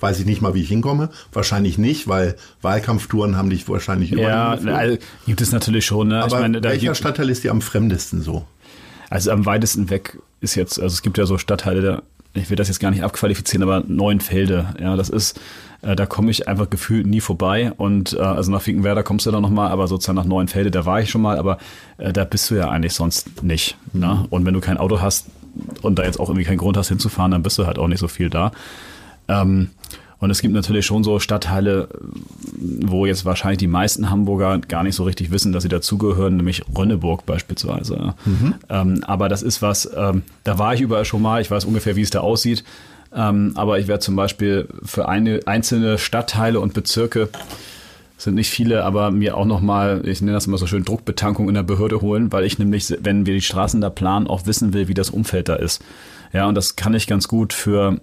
[0.05, 1.09] weiß ich nicht mal, wie ich hinkomme.
[1.33, 4.61] Wahrscheinlich nicht, weil Wahlkampftouren haben dich wahrscheinlich überall.
[4.63, 6.09] Ja, also, gibt es natürlich schon.
[6.09, 6.23] Ne?
[6.23, 8.45] Aber meine, welcher Stadtteil ist dir am fremdesten so?
[9.15, 12.67] Also am weitesten weg ist jetzt, also es gibt ja so Stadtteile, ich will das
[12.67, 15.39] jetzt gar nicht abqualifizieren, aber Neuenfelde, ja, das ist,
[15.83, 19.31] äh, da komme ich einfach gefühlt nie vorbei und äh, also nach Finkenwerder kommst du
[19.31, 21.59] da nochmal, aber sozusagen nach Neuenfelde, da war ich schon mal, aber
[21.99, 23.77] äh, da bist du ja eigentlich sonst nicht.
[23.93, 24.01] Mhm.
[24.01, 24.27] Ne?
[24.31, 25.27] Und wenn du kein Auto hast
[25.83, 28.01] und da jetzt auch irgendwie keinen Grund hast hinzufahren, dann bist du halt auch nicht
[28.01, 28.51] so viel da.
[29.29, 29.71] Ähm,
[30.19, 31.89] Und es gibt natürlich schon so Stadtteile,
[32.57, 36.63] wo jetzt wahrscheinlich die meisten Hamburger gar nicht so richtig wissen, dass sie dazugehören, nämlich
[36.77, 38.15] Rönneburg beispielsweise.
[38.25, 38.55] Mhm.
[38.69, 41.97] Ähm, aber das ist was, ähm, da war ich überall schon mal, ich weiß ungefähr,
[41.97, 42.65] wie es da aussieht.
[43.15, 47.29] Ähm, aber ich werde zum Beispiel für eine, einzelne Stadtteile und Bezirke
[48.17, 51.55] sind nicht viele, aber mir auch nochmal, ich nenne das immer so schön, Druckbetankung in
[51.55, 54.89] der Behörde holen, weil ich nämlich, wenn wir die Straßen da planen, auch wissen will,
[54.89, 55.83] wie das Umfeld da ist.
[56.33, 58.01] Ja, und das kann ich ganz gut für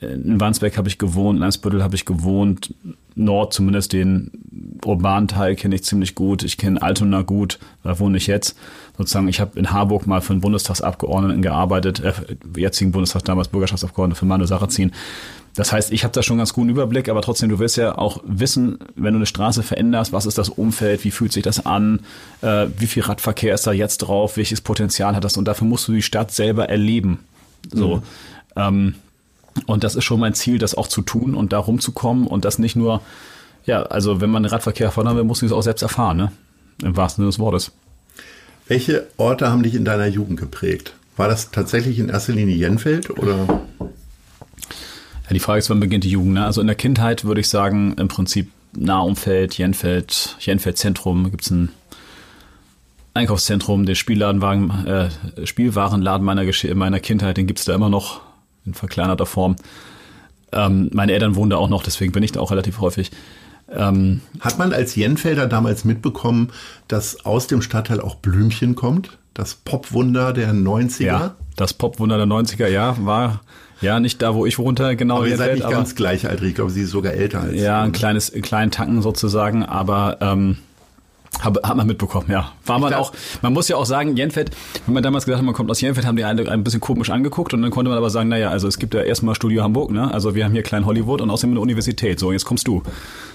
[0.00, 2.74] in Wandsbek habe ich gewohnt, in Eimsbüttel habe ich gewohnt,
[3.14, 4.30] Nord zumindest den
[4.84, 6.42] urbanen Teil kenne ich ziemlich gut.
[6.42, 8.56] Ich kenne Altona gut, da wohne ich jetzt.
[8.96, 12.12] Sozusagen, ich habe in Harburg mal für einen Bundestagsabgeordneten gearbeitet, äh,
[12.56, 14.92] jetzigen Bundestag damals Bürgerschaftsabgeordneten für Manu Sarrazin.
[15.54, 18.22] Das heißt, ich habe da schon ganz guten Überblick, aber trotzdem, du willst ja auch
[18.24, 22.00] wissen, wenn du eine Straße veränderst, was ist das Umfeld, wie fühlt sich das an,
[22.40, 25.88] äh, wie viel Radverkehr ist da jetzt drauf, welches Potenzial hat das und dafür musst
[25.88, 27.18] du die Stadt selber erleben.
[27.72, 27.96] So.
[27.96, 28.02] Mhm.
[28.56, 28.94] Ähm,
[29.66, 32.58] und das ist schon mein Ziel, das auch zu tun und da rumzukommen und das
[32.58, 33.02] nicht nur,
[33.64, 36.32] ja, also wenn man den Radverkehr fördern will, muss man es auch selbst erfahren, ne?
[36.82, 37.72] Im wahrsten Sinne des Wortes.
[38.66, 40.94] Welche Orte haben dich in deiner Jugend geprägt?
[41.16, 43.60] War das tatsächlich in erster Linie Jenfeld oder?
[43.78, 46.34] Ja, die Frage ist, wann beginnt die Jugend?
[46.34, 46.46] Ne?
[46.46, 51.50] Also in der Kindheit würde ich sagen, im Prinzip Nahumfeld, Jenfeld, Jenfeld Zentrum gibt es
[51.50, 51.70] ein
[53.12, 55.10] Einkaufszentrum, den Spielladenwagen, äh,
[55.44, 56.44] Spielwarenladen meiner,
[56.74, 58.20] meiner Kindheit, den gibt es da immer noch
[58.64, 59.56] in verkleinerter Form.
[60.52, 63.10] Ähm, meine Eltern wohnen da auch noch, deswegen bin ich da auch relativ häufig.
[63.72, 66.50] Ähm, Hat man als Jenfelder damals mitbekommen,
[66.88, 69.18] dass aus dem Stadtteil auch Blümchen kommt?
[69.32, 71.04] Das Popwunder der 90er?
[71.04, 73.42] Ja, das Popwunder der 90er, ja, war
[73.80, 75.18] ja nicht da, wo ich wohnte, genau.
[75.18, 77.92] Aber ihr seid nicht ganz gleichaltrig, ich glaube, sie ist sogar älter als Ja, ein
[77.92, 80.58] kleines, einen kleinen Tacken sozusagen, aber ähm,
[81.42, 82.52] hab, hat man mitbekommen, ja.
[82.66, 84.50] War man auch, man muss ja auch sagen, Jenfeld,
[84.86, 87.10] wenn man damals gesagt hat, man kommt aus Jenfeld, haben die alle ein bisschen komisch
[87.10, 89.90] angeguckt und dann konnte man aber sagen, naja, also es gibt ja erstmal Studio Hamburg,
[89.90, 90.12] ne?
[90.12, 92.18] Also wir haben hier Klein Hollywood und außerdem eine Universität.
[92.18, 92.82] So, jetzt kommst du.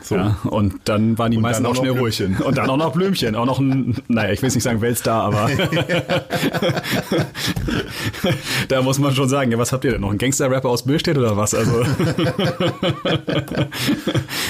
[0.03, 0.15] So.
[0.15, 2.21] Ja, und dann waren die und meisten auch schnell ruhig.
[2.21, 5.49] Und dann auch noch Blümchen, auch noch ein, naja, ich will nicht sagen Weltstar, aber
[8.67, 10.11] da muss man schon sagen, ja, was habt ihr denn noch?
[10.11, 11.55] Ein Gangster-Rapper aus Billstedt oder was?
[11.55, 11.71] Also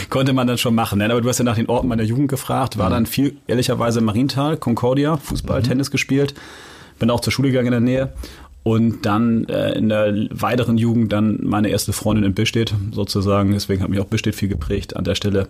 [0.10, 1.00] konnte man dann schon machen.
[1.00, 1.06] Ne?
[1.10, 2.94] Aber du hast ja nach den Orten meiner Jugend gefragt, war mhm.
[2.94, 5.66] dann viel ehrlicherweise Marienthal, Concordia, Fußball, mhm.
[5.66, 6.34] Tennis gespielt.
[7.00, 8.14] Bin auch zur Schule gegangen in der Nähe.
[8.64, 13.52] Und dann äh, in der weiteren Jugend dann meine erste Freundin in Billstedt sozusagen.
[13.52, 15.48] Deswegen hat mich auch Billstedt viel geprägt an der Stelle.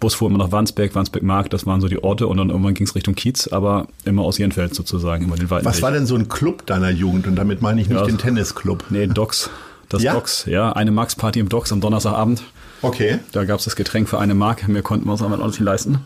[0.00, 2.86] Bus fuhr immer nach Wandsbek, Wandsbek-Markt, das waren so die Orte und dann irgendwann ging
[2.86, 5.82] es Richtung Kiez, aber immer aus Jenfeld sozusagen, immer den weiten Was Weg.
[5.82, 7.26] war denn so ein Club deiner Jugend?
[7.26, 8.84] Und damit meine ich nicht ja, den Tennisclub.
[8.90, 9.50] Nee, Docks.
[9.88, 10.12] Das ja?
[10.12, 10.72] Docks, ja.
[10.72, 12.42] Eine Max-Party im Docks am Donnerstagabend.
[12.82, 13.18] Okay.
[13.32, 14.68] Da gab es das Getränk für eine Mark.
[14.68, 15.98] Mehr konnten wir uns aber auch nicht leisten.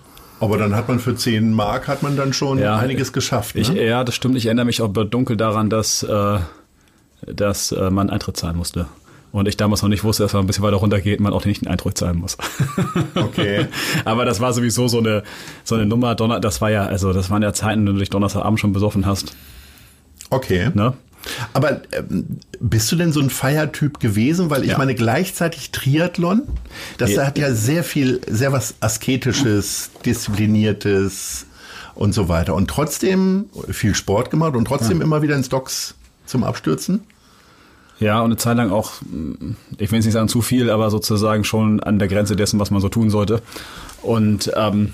[0.43, 3.55] Aber dann hat man für 10 Mark hat man dann schon ja, einiges geschafft.
[3.55, 3.61] Ne?
[3.61, 4.37] Ich, ja, das stimmt.
[4.37, 6.39] Ich erinnere mich auch dunkel daran, dass, äh,
[7.25, 8.87] dass äh, man Eintritt zahlen musste.
[9.31, 11.45] Und ich damals noch nicht wusste, dass man ein bisschen weiter runter geht, man auch
[11.45, 12.37] nicht einen Eintritt zahlen muss.
[13.15, 13.67] Okay.
[14.05, 15.23] Aber das war sowieso so eine,
[15.63, 16.17] so eine Nummer.
[16.17, 19.07] Donner, das war ja, also das waren ja Zeiten, wenn du dich Donnerstagabend schon besoffen
[19.07, 19.37] hast.
[20.29, 20.71] Okay.
[20.75, 20.95] Ne?
[21.53, 24.51] Aber ähm, bist du denn so ein Feiertyp gewesen?
[24.51, 24.79] Weil ich ja.
[24.79, 26.43] meine, gleichzeitig Triathlon,
[26.99, 27.27] das ja.
[27.27, 31.47] hat ja sehr viel, sehr was Asketisches, Diszipliniertes
[31.95, 32.55] und so weiter.
[32.55, 35.05] Und trotzdem viel Sport gemacht und trotzdem ja.
[35.05, 35.95] immer wieder ins Docks
[36.27, 37.03] zum Abstürzen?
[37.99, 38.95] Ja, und eine Zeit lang auch,
[39.79, 42.71] ich will jetzt nicht sagen zu viel, aber sozusagen schon an der Grenze dessen, was
[42.73, 43.43] man so tun sollte.
[44.03, 44.93] Und ähm,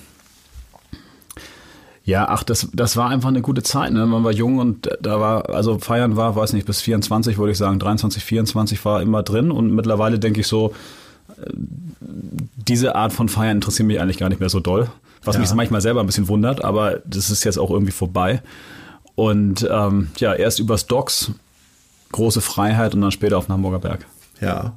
[2.08, 3.92] ja, ach, das, das war einfach eine gute Zeit.
[3.92, 4.06] Ne?
[4.06, 7.58] Man war jung und da war, also feiern war, weiß nicht, bis 24 würde ich
[7.58, 10.72] sagen, 23, 24 war immer drin und mittlerweile denke ich so,
[11.36, 11.50] äh,
[12.56, 14.88] diese Art von Feiern interessiert mich eigentlich gar nicht mehr so doll.
[15.22, 15.42] Was ja.
[15.42, 18.40] mich manchmal selber ein bisschen wundert, aber das ist jetzt auch irgendwie vorbei.
[19.14, 21.32] Und ähm, ja, erst übers Docks,
[22.12, 24.06] große Freiheit und dann später auf den Hamburger Berg.
[24.40, 24.72] Ja.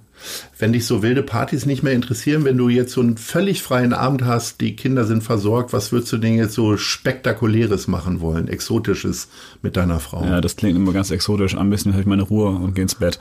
[0.58, 3.94] Wenn dich so wilde Partys nicht mehr interessieren, wenn du jetzt so einen völlig freien
[3.94, 8.48] Abend hast, die Kinder sind versorgt, was würdest du denn jetzt so spektakuläres machen wollen,
[8.48, 9.28] exotisches
[9.62, 10.24] mit deiner Frau?
[10.24, 11.56] Ja, das klingt immer ganz exotisch.
[11.56, 13.20] Am besten habe ich meine Ruhe und gehe ins Bett.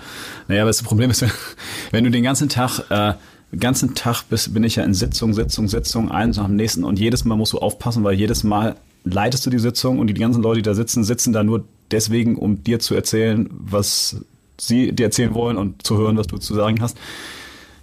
[0.48, 1.24] Naja, aber das Problem ist,
[1.90, 3.14] wenn du den ganzen Tag äh,
[3.58, 6.98] ganzen Tag bist, bin ich ja in Sitzung, Sitzung, Sitzung, eins nach dem nächsten und
[6.98, 10.42] jedes Mal musst du aufpassen, weil jedes Mal leitest du die Sitzung und die ganzen
[10.42, 14.24] Leute, die da sitzen, sitzen da nur deswegen, um dir zu erzählen, was
[14.60, 16.96] sie dir erzählen wollen und zu hören, was du zu sagen hast,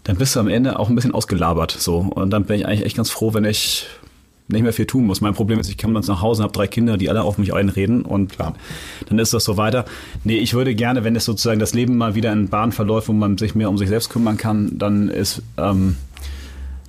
[0.03, 1.71] dann bist du am Ende auch ein bisschen ausgelabert.
[1.71, 1.97] So.
[1.97, 3.87] Und dann bin ich eigentlich echt ganz froh, wenn ich
[4.47, 5.19] nicht mehr viel tun muss.
[5.19, 7.37] Mein Problem ist, ich komme dann nach Hause und habe drei Kinder, die alle auf
[7.37, 8.55] mich einreden und Klar.
[9.07, 9.85] dann ist das so weiter.
[10.23, 13.13] Nee, ich würde gerne, wenn es sozusagen das Leben mal wieder in Bahn verläuft, wo
[13.13, 15.97] man sich mehr um sich selbst kümmern kann, dann ist ähm,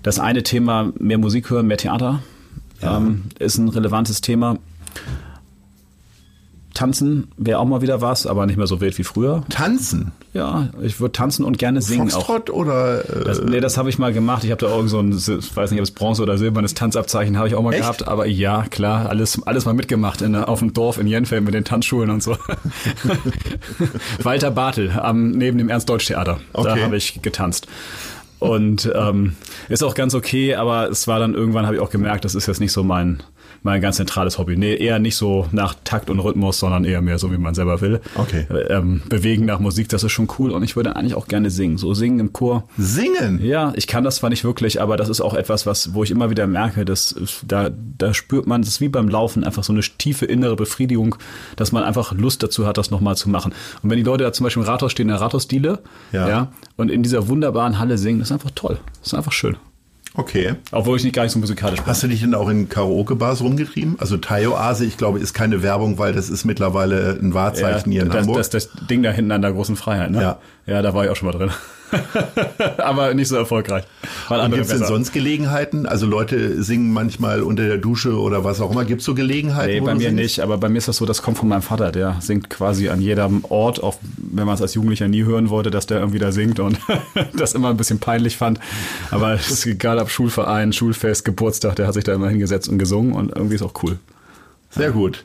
[0.03, 2.22] das eine Thema mehr Musik hören, mehr Theater.
[2.81, 2.98] Ja.
[2.98, 4.59] Ähm, ist ein relevantes Thema.
[6.79, 9.43] Tanzen wäre auch mal wieder was, aber nicht mehr so wild wie früher.
[9.49, 10.12] Tanzen?
[10.33, 12.55] Ja, ich würde tanzen und gerne singen Foxtrott auch.
[12.55, 13.01] oder?
[13.09, 14.45] Äh, Das, nee, das habe ich mal gemacht.
[14.45, 17.37] Ich habe da irgend so ein, ich weiß nicht, ob es Bronze oder silbernes Tanzabzeichen
[17.37, 17.81] habe ich auch mal Echt?
[17.83, 18.07] gehabt.
[18.07, 21.64] Aber ja, klar, alles, alles mal mitgemacht in, auf dem Dorf in Jenfeld mit den
[21.64, 22.37] Tanzschulen und so.
[24.23, 26.38] Walter Bartel am, neben dem Ernst-Deutsch-Theater.
[26.53, 26.83] Da Okay.
[26.83, 27.67] habe ich getanzt.
[28.38, 29.35] Und ähm,
[29.69, 32.47] ist auch ganz okay, aber es war dann irgendwann, habe ich auch gemerkt, das ist
[32.47, 33.21] jetzt nicht so mein,
[33.63, 34.57] mein ganz zentrales Hobby.
[34.57, 37.81] Nee, eher nicht so nach Takt und Rhythmus, sondern eher mehr so, wie man selber
[37.81, 38.01] will.
[38.15, 38.47] Okay.
[38.69, 41.79] Ähm, bewegen nach Musik, das ist schon cool und ich würde eigentlich auch gerne singen.
[41.79, 42.65] So singen im Chor.
[42.77, 43.45] Singen?
[43.45, 46.11] Ja, ich kann das zwar nicht wirklich, aber das ist auch etwas, was, wo ich
[46.11, 47.15] immer wieder merke, dass
[47.47, 51.17] da, da spürt man, das ist wie beim Laufen, einfach so eine tiefe innere Befriedigung,
[51.57, 53.53] dass man einfach Lust dazu hat, das nochmal zu machen.
[53.83, 55.81] Und wenn die Leute da zum Beispiel im Rathaus stehen, in der Rathausdiele,
[56.13, 56.29] Ja.
[56.29, 58.79] ja, und in dieser wunderbaren Halle singen, das ist einfach toll.
[59.01, 59.57] Das ist einfach schön.
[60.19, 60.55] Okay.
[60.73, 61.87] Obwohl ich nicht gar nicht so musikalisch bin.
[61.87, 63.95] Hast du dich denn auch in Karaoke-Bars rumgetrieben?
[64.01, 68.09] Also Thai-Oase, ich glaube, ist keine Werbung, weil das ist mittlerweile ein Wahrzeichen hier in
[68.09, 68.39] das, Hamburg.
[68.39, 70.21] das, das Ding da hinten an der großen Freiheit, ne?
[70.21, 70.39] Ja.
[70.69, 71.51] Ja, da war ich auch schon mal drin.
[72.79, 73.85] aber nicht so erfolgreich.
[74.29, 75.87] Gibt es denn sonst Gelegenheiten?
[75.87, 78.85] Also Leute singen manchmal unter der Dusche oder was auch immer.
[78.85, 79.73] Gibt es so Gelegenheiten?
[79.73, 80.17] Nee, bei mir singst?
[80.17, 82.91] nicht, aber bei mir ist das so, das kommt von meinem Vater, der singt quasi
[82.91, 86.19] an jedem Ort, auch wenn man es als Jugendlicher nie hören wollte, dass der irgendwie
[86.19, 86.79] da singt und
[87.35, 88.61] das immer ein bisschen peinlich fand.
[89.11, 92.79] Aber es ist egal, ob Schulverein, Schulfest, Geburtstag, der hat sich da immer hingesetzt und
[92.79, 93.99] gesungen und irgendwie ist auch cool.
[94.71, 95.25] Sehr gut.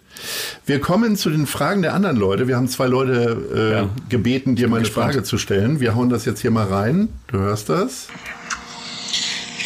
[0.66, 2.48] Wir kommen zu den Fragen der anderen Leute.
[2.48, 3.90] Wir haben zwei Leute äh, Ja.
[4.10, 5.14] gebeten, dir mal eine gespannt.
[5.14, 5.80] Frage zu stellen.
[5.80, 7.10] Wir hauen das jetzt hier mal rein.
[7.28, 8.08] Du hörst das.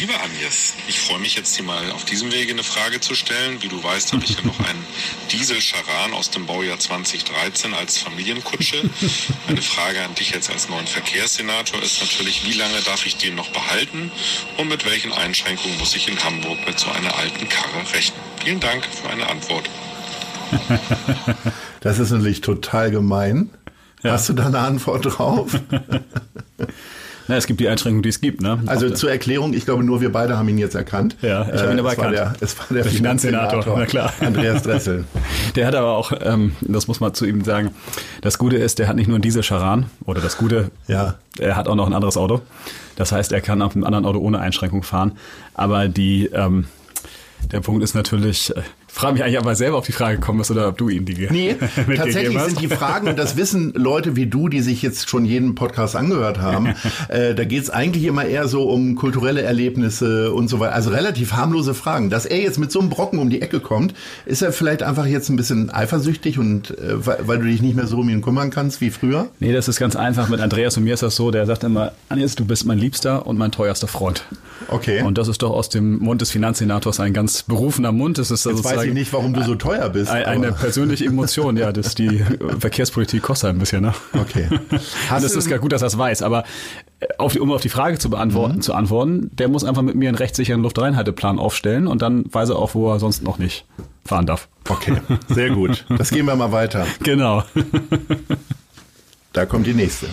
[0.00, 3.62] Lieber Agnes, ich freue mich jetzt hier mal auf diesem Wege eine Frage zu stellen.
[3.62, 4.84] Wie du weißt, habe ich ja noch einen
[5.30, 8.76] Diesel Charan aus dem Baujahr 2013 als Familienkutsche.
[9.46, 13.34] Meine Frage an dich jetzt als neuen Verkehrssenator ist natürlich, wie lange darf ich den
[13.34, 14.10] noch behalten
[14.56, 18.18] und mit welchen Einschränkungen muss ich in Hamburg mit so einer alten Karre rechnen?
[18.42, 19.68] Vielen Dank für eine Antwort.
[21.80, 23.50] Das ist natürlich total gemein.
[24.02, 25.52] Hast du da eine Antwort drauf?
[27.28, 28.58] Na, es gibt die Einschränkungen, die es gibt, ne?
[28.66, 31.16] Also Auch zur Erklärung, ich glaube nur wir beide haben ihn jetzt erkannt.
[31.22, 32.36] Ja, ich habe ihn aber es war erkannt.
[32.40, 34.12] der, es war der, Der Finanzsenator, Finanzsenator, na klar.
[34.26, 35.04] Andreas Dressel.
[35.54, 37.70] Der hat aber auch, ähm, das muss man zu ihm sagen,
[38.22, 41.16] das Gute ist, der hat nicht nur diese Charan, oder das Gute, Ja.
[41.38, 42.40] er hat auch noch ein anderes Auto.
[42.96, 45.12] Das heißt, er kann auf einem anderen Auto ohne Einschränkung fahren.
[45.54, 46.66] Aber die, ähm,
[47.52, 50.40] der Punkt ist natürlich, äh, frage mich eigentlich, ob er selber auf die Frage gekommen
[50.40, 51.56] ist oder ob du ihn die Nee,
[51.96, 55.54] tatsächlich sind die Fragen, und das wissen Leute wie du, die sich jetzt schon jeden
[55.54, 56.74] Podcast angehört haben,
[57.08, 60.74] äh, da geht's eigentlich immer eher so um kulturelle Erlebnisse und so weiter.
[60.74, 62.10] Also relativ harmlose Fragen.
[62.10, 63.94] Dass er jetzt mit so einem Brocken um die Ecke kommt,
[64.26, 67.76] ist er vielleicht einfach jetzt ein bisschen eifersüchtig und äh, weil, weil du dich nicht
[67.76, 69.28] mehr so um ihn kümmern kannst wie früher?
[69.40, 70.28] Nee, das ist ganz einfach.
[70.28, 73.26] Mit Andreas und mir ist das so, der sagt immer, Agnes, du bist mein Liebster
[73.26, 74.24] und mein teuerster Freund.
[74.68, 75.02] Okay.
[75.02, 78.18] Und das ist doch aus dem Mund des Finanzsenators ein ganz berufener Mund.
[78.18, 80.10] Das ist weiß sozusagen ich nicht, warum du so teuer bist.
[80.10, 81.56] ein- eine aber- persönliche Emotion.
[81.56, 82.24] Ja, das die
[82.58, 83.94] Verkehrspolitik kostet ein bisschen, ne?
[84.12, 84.48] Okay.
[85.08, 86.44] Hast das ist gar gut, dass er es weiß, aber
[87.00, 88.62] äh, auf die, um auf die Frage zu beantworten, Mhm.
[88.62, 92.56] zu antworten, der muss einfach mit mir einen rechtssicheren Luftreinhalteplan aufstellen und dann weiß er
[92.56, 93.64] auch, wo er sonst noch nicht
[94.04, 94.48] fahren darf.
[94.68, 94.94] Okay,
[95.28, 95.84] sehr gut.
[95.98, 96.86] Das gehen wir mal weiter.
[97.02, 97.42] Genau.
[99.32, 100.06] Da kommt die nächste.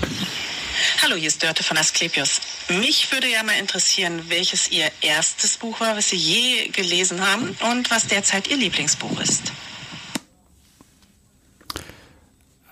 [1.03, 2.41] Hallo, hier ist Dörte von Asklepios.
[2.69, 7.55] Mich würde ja mal interessieren, welches Ihr erstes Buch war, was Sie je gelesen haben
[7.71, 9.51] und was derzeit Ihr Lieblingsbuch ist.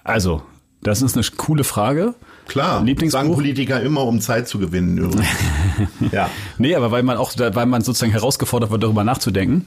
[0.04, 0.44] Also,
[0.82, 2.16] das ist eine coole Frage.
[2.48, 3.36] Klar, sagen Lieblingsbuch?
[3.36, 4.98] Politiker immer, um Zeit zu gewinnen.
[4.98, 5.28] übrigens.
[6.12, 6.30] ja.
[6.58, 9.66] Nee, aber weil man auch, weil man sozusagen herausgefordert wird, darüber nachzudenken.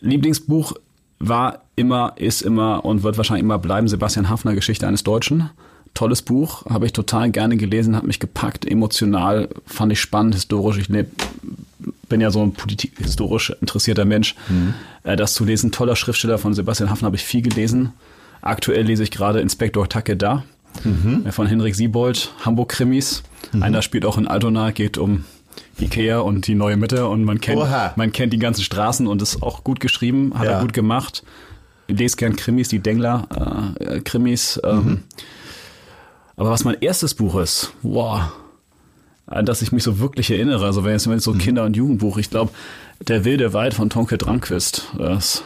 [0.00, 0.72] Lieblingsbuch
[1.18, 5.50] war immer, ist immer und wird wahrscheinlich immer bleiben Sebastian Hafner Geschichte eines Deutschen.
[5.96, 10.78] Tolles Buch, habe ich total gerne gelesen, hat mich gepackt, emotional, fand ich spannend, historisch.
[10.78, 11.08] Ich leb,
[12.08, 14.34] bin ja so ein politik historisch interessierter Mensch.
[15.02, 17.92] Äh, Das zu lesen, toller Schriftsteller von Sebastian Hafner habe ich viel gelesen.
[18.42, 20.44] Aktuell lese ich gerade Inspektor Takeda
[21.24, 23.22] äh, von Henrik Siebold, Hamburg-Krimis.
[23.60, 25.24] Einer spielt auch in Altona, geht um
[25.80, 27.92] Ikea und die neue Mitte und man kennt, Oha.
[27.96, 30.52] man kennt die ganzen Straßen und ist auch gut geschrieben, hat Ja.
[30.52, 31.22] er gut gemacht.
[31.88, 33.26] Ich lese gern Krimis, die Dengler
[33.78, 34.60] äh, Krimis.
[34.64, 35.02] Ähm,
[36.36, 38.20] aber was mein erstes Buch ist, wow,
[39.26, 42.18] an das ich mich so wirklich erinnere, also wenn es so ein Kinder- und Jugendbuch,
[42.18, 42.50] ich glaube,
[43.08, 45.42] Der wilde Wald von Tonke Dranquist, das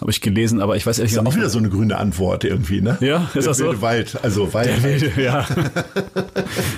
[0.00, 1.52] habe ich gelesen, aber ich weiß ehrlich Ist auch gesagt wieder nicht.
[1.52, 2.98] so eine grüne Antwort irgendwie, ne?
[3.00, 3.64] Ja, ist Der das so?
[3.66, 4.66] wilde Wald, also Wald.
[4.68, 5.46] Der wilde, ja.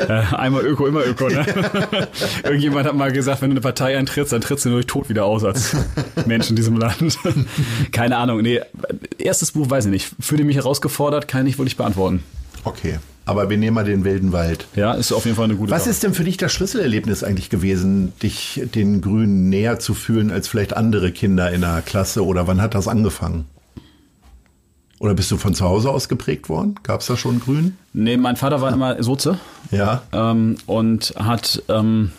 [0.09, 1.45] Äh, Einmal Öko, immer Öko, ne?
[2.45, 5.25] Irgendjemand hat mal gesagt, wenn du eine Partei eintrittst, dann trittst du durch tot wieder
[5.25, 5.75] aus als
[6.27, 7.19] Mensch in diesem Land.
[7.93, 8.61] Keine Ahnung, nee.
[9.19, 10.11] Erstes Buch weiß ich nicht.
[10.21, 12.23] Fühle mich herausgefordert, kann ich nicht wirklich beantworten.
[12.65, 14.67] Okay, aber wir nehmen mal den wilden Wald.
[14.75, 15.91] Ja, ist auf jeden Fall eine gute Was Sache.
[15.91, 20.49] ist denn für dich das Schlüsselerlebnis eigentlich gewesen, dich den Grünen näher zu fühlen als
[20.49, 23.47] vielleicht andere Kinder in der Klasse oder wann hat das angefangen?
[25.01, 26.77] Oder bist du von zu Hause aus geprägt worden?
[26.83, 27.77] Gab es da schon Grün?
[27.93, 29.39] Nee, mein Vater war immer Soze.
[29.71, 30.03] Ja.
[30.13, 32.13] Ähm, und hat, ähm,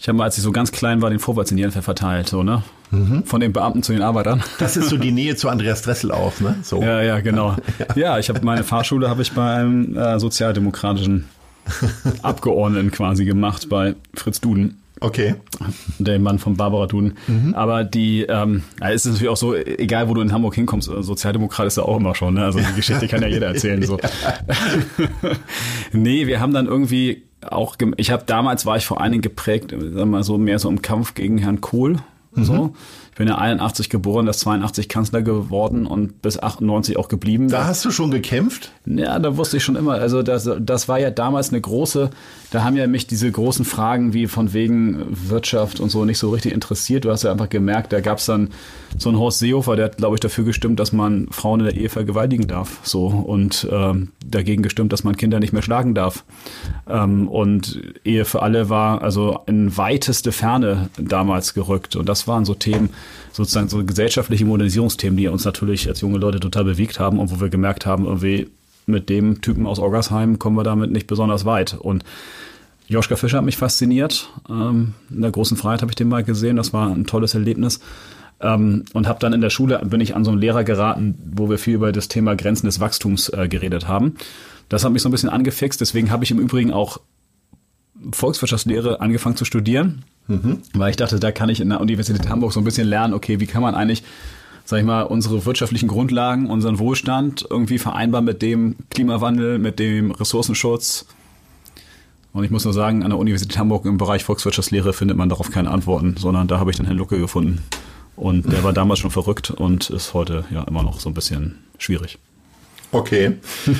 [0.00, 2.26] ich habe mal, als ich so ganz klein war, den Vorwärts in die Fall verteilt,
[2.26, 2.62] so, ne?
[2.90, 3.24] Mhm.
[3.24, 4.42] Von den Beamten zu den Arbeitern.
[4.58, 6.56] Das ist so die Nähe zu Andreas Dressel auch, ne?
[6.62, 6.80] So.
[6.80, 7.56] Ja, ja, genau.
[7.78, 7.86] ja.
[7.96, 11.28] ja, ich habe meine Fahrschule habe ich bei einem äh, sozialdemokratischen
[12.22, 14.78] Abgeordneten quasi gemacht, bei Fritz Duden.
[15.00, 15.34] Okay.
[15.98, 17.18] Der Mann von Barbara Duden.
[17.26, 17.54] Mhm.
[17.54, 21.66] Aber die, ähm, es ist natürlich auch so, egal wo du in Hamburg hinkommst, Sozialdemokrat
[21.66, 22.44] ist ja auch immer schon, ne?
[22.44, 23.82] Also die Geschichte kann ja jeder erzählen.
[23.82, 23.98] So.
[25.92, 29.70] nee, wir haben dann irgendwie auch, ich habe damals war ich vor allen Dingen geprägt,
[29.70, 31.98] sagen wir mal so, mehr so im Kampf gegen Herrn Kohl.
[32.32, 32.44] Mhm.
[32.44, 32.74] So
[33.16, 37.48] bin ja 81 geboren, das 82 Kanzler geworden und bis 98 auch geblieben.
[37.48, 38.72] Da hast du schon gekämpft?
[38.86, 39.94] Ja, da wusste ich schon immer.
[39.94, 42.10] Also das, das war ja damals eine große,
[42.50, 46.30] da haben ja mich diese großen Fragen wie von wegen Wirtschaft und so nicht so
[46.30, 47.04] richtig interessiert.
[47.04, 48.50] Du hast ja einfach gemerkt, da gab es dann
[48.96, 51.76] so einen Horst Seehofer, der hat, glaube ich, dafür gestimmt, dass man Frauen in der
[51.76, 52.78] Ehe vergewaltigen darf.
[52.82, 56.24] So und ähm, dagegen gestimmt, dass man Kinder nicht mehr schlagen darf.
[56.88, 61.96] Ähm, und Ehe für alle war also in weiteste Ferne damals gerückt.
[61.96, 62.90] Und das waren so Themen,
[63.32, 67.40] sozusagen so gesellschaftliche Modernisierungsthemen, die uns natürlich als junge Leute total bewegt haben und wo
[67.40, 68.48] wir gemerkt haben, irgendwie
[68.86, 71.74] mit dem Typen aus Orgersheim kommen wir damit nicht besonders weit.
[71.74, 72.04] Und
[72.88, 74.30] Joschka Fischer hat mich fasziniert.
[74.48, 76.56] Ähm, in der großen Freiheit habe ich den mal gesehen.
[76.56, 77.80] Das war ein tolles Erlebnis.
[78.40, 81.48] Ähm, und habe dann in der Schule, bin ich an so einen Lehrer geraten, wo
[81.48, 84.16] wir viel über das Thema Grenzen des Wachstums äh, geredet haben.
[84.68, 85.80] Das hat mich so ein bisschen angefixt.
[85.80, 87.00] Deswegen habe ich im Übrigen auch
[88.12, 90.62] Volkswirtschaftslehre angefangen zu studieren Mhm.
[90.74, 93.40] Weil ich dachte, da kann ich in der Universität Hamburg so ein bisschen lernen, okay,
[93.40, 94.04] wie kann man eigentlich,
[94.64, 100.12] sag ich mal, unsere wirtschaftlichen Grundlagen, unseren Wohlstand irgendwie vereinbaren mit dem Klimawandel, mit dem
[100.12, 101.06] Ressourcenschutz.
[102.32, 105.50] Und ich muss nur sagen, an der Universität Hamburg im Bereich Volkswirtschaftslehre findet man darauf
[105.50, 107.62] keine Antworten, sondern da habe ich dann Herrn Lucke gefunden.
[108.14, 111.58] Und der war damals schon verrückt und ist heute ja immer noch so ein bisschen
[111.78, 112.18] schwierig.
[112.92, 113.36] Okay.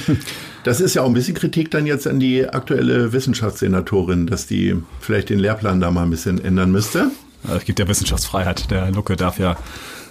[0.62, 4.76] Das ist ja auch ein bisschen Kritik dann jetzt an die aktuelle Wissenschaftssenatorin, dass die
[5.00, 7.10] vielleicht den Lehrplan da mal ein bisschen ändern müsste.
[7.48, 8.70] Es gibt ja Wissenschaftsfreiheit.
[8.70, 9.56] Der Lucke darf ja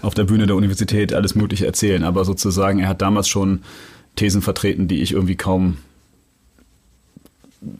[0.01, 3.61] auf der Bühne der Universität alles Mögliche erzählen, aber sozusagen, er hat damals schon
[4.15, 5.77] Thesen vertreten, die ich irgendwie kaum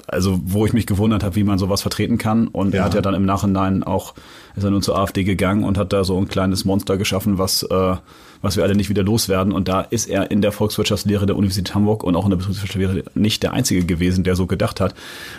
[0.08, 2.50] also wo ich mich gewundert habe, wie man sowas vertreten kann.
[2.50, 2.82] Und ja.
[2.82, 4.14] er hat ja dann im Nachhinein auch,
[4.58, 7.64] ist er nun zur AfD gegangen und hat da so ein kleines Monster geschaffen, was,
[7.64, 7.96] äh,
[8.42, 9.54] was wir alle nicht wieder loswerden.
[9.54, 13.04] Und da ist er in der Volkswirtschaftslehre der Universität Hamburg und auch in der Betriebswirtschaftslehre
[13.16, 14.96] nicht der Einzige gewesen, der so gedacht hat.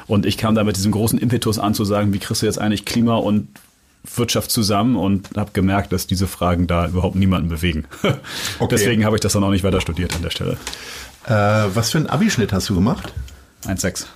[0.06, 2.58] Und ich kam da mit diesem großen Impetus an zu sagen, wie kriegst du jetzt
[2.58, 3.48] eigentlich Klima und
[4.14, 7.84] Wirtschaft zusammen und habe gemerkt, dass diese Fragen da überhaupt niemanden bewegen.
[8.58, 8.76] Okay.
[8.76, 10.56] Deswegen habe ich das dann auch nicht weiter studiert an der Stelle.
[11.26, 11.32] Äh,
[11.74, 13.12] was für einen Abischnitt hast du gemacht?
[13.64, 14.06] 1,6.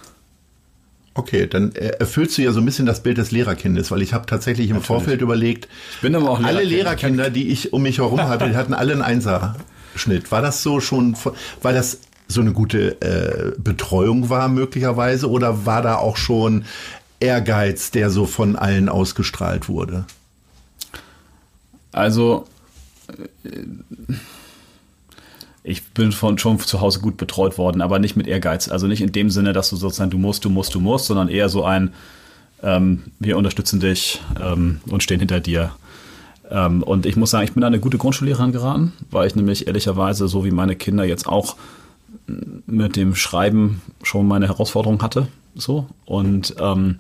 [1.16, 4.26] Okay, dann erfüllst du ja so ein bisschen das Bild des Lehrerkindes, weil ich habe
[4.26, 4.86] tatsächlich im Natürlich.
[4.86, 8.56] Vorfeld überlegt, ich bin aber auch alle Lehrerkinder, die ich um mich herum hatte, die
[8.56, 10.32] hatten alle einen Einserschnitt.
[10.32, 11.16] War das so schon,
[11.62, 16.64] weil das so eine gute äh, Betreuung war möglicherweise oder war da auch schon
[17.20, 20.06] Ehrgeiz, der so von allen ausgestrahlt wurde?
[21.92, 22.48] Also
[23.44, 23.48] äh,
[25.64, 28.68] ich bin von, schon zu Hause gut betreut worden, aber nicht mit Ehrgeiz.
[28.68, 31.28] Also nicht in dem Sinne, dass du sozusagen du musst, du musst, du musst, sondern
[31.28, 31.94] eher so ein,
[32.62, 35.72] ähm, wir unterstützen dich ähm, und stehen hinter dir.
[36.50, 39.66] Ähm, und ich muss sagen, ich bin da eine gute Grundschullehrerin geraten, weil ich nämlich
[39.66, 41.56] ehrlicherweise, so wie meine Kinder jetzt auch
[42.66, 46.98] mit dem Schreiben schon meine Herausforderung hatte, so und ähm,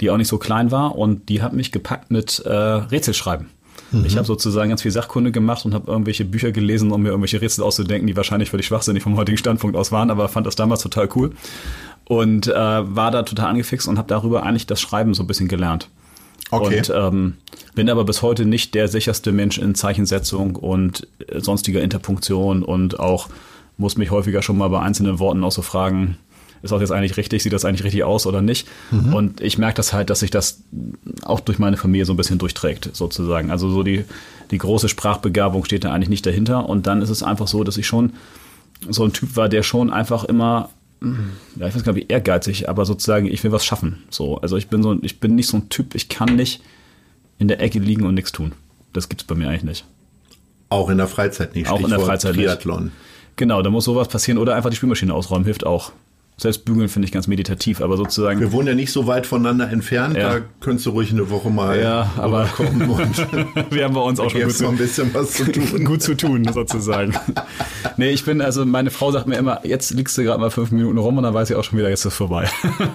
[0.00, 3.46] die auch nicht so klein war und die hat mich gepackt mit äh, Rätselschreiben.
[3.92, 4.04] Mhm.
[4.04, 7.40] Ich habe sozusagen ganz viel Sachkunde gemacht und habe irgendwelche Bücher gelesen, um mir irgendwelche
[7.40, 10.82] Rätsel auszudenken, die wahrscheinlich völlig schwachsinnig vom heutigen Standpunkt aus waren, aber fand das damals
[10.82, 11.32] total cool
[12.04, 15.48] und äh, war da total angefixt und habe darüber eigentlich das Schreiben so ein bisschen
[15.48, 15.88] gelernt.
[16.50, 16.78] Okay.
[16.78, 17.34] Und ähm,
[17.74, 23.00] bin aber bis heute nicht der sicherste Mensch in Zeichensetzung und äh, sonstiger Interpunktion und
[23.00, 23.28] auch
[23.76, 26.18] muss mich häufiger schon mal bei einzelnen Worten auch so fragen,
[26.64, 28.66] ist das jetzt eigentlich richtig, sieht das eigentlich richtig aus oder nicht?
[28.90, 29.14] Mhm.
[29.14, 30.62] Und ich merke das halt, dass sich das
[31.22, 33.50] auch durch meine Familie so ein bisschen durchträgt, sozusagen.
[33.50, 34.04] Also so die,
[34.50, 36.68] die große Sprachbegabung steht da eigentlich nicht dahinter.
[36.68, 38.14] Und dann ist es einfach so, dass ich schon
[38.88, 40.70] so ein Typ war, der schon einfach immer
[41.56, 44.04] ja, ich weiß gar nicht, wie ehrgeizig, aber sozusagen, ich will was schaffen.
[44.10, 46.62] So, also ich bin so, ich bin nicht so ein Typ, ich kann nicht
[47.38, 48.52] in der Ecke liegen und nichts tun.
[48.92, 49.84] Das gibt es bei mir eigentlich nicht.
[50.70, 51.68] Auch in der Freizeit nicht.
[51.68, 52.84] Auch in der Freizeit Triathlon.
[52.84, 52.94] nicht.
[53.36, 55.92] Genau, da muss sowas passieren oder einfach die Spülmaschine ausräumen, hilft auch.
[56.36, 58.40] Selbst bügeln finde ich ganz meditativ, aber sozusagen.
[58.40, 60.40] Wir wohnen ja nicht so weit voneinander entfernt, ja.
[60.40, 64.18] da könntest du ruhig eine Woche mal ja, aber kommen und wir haben bei uns
[64.18, 65.84] auch schon gut zu, ein bisschen was zu tun.
[65.84, 67.14] gut zu tun, sozusagen.
[67.98, 70.72] nee, ich bin, also meine Frau sagt mir immer, jetzt liegst du gerade mal fünf
[70.72, 72.48] Minuten rum und dann weiß ich auch schon wieder, jetzt ist es vorbei.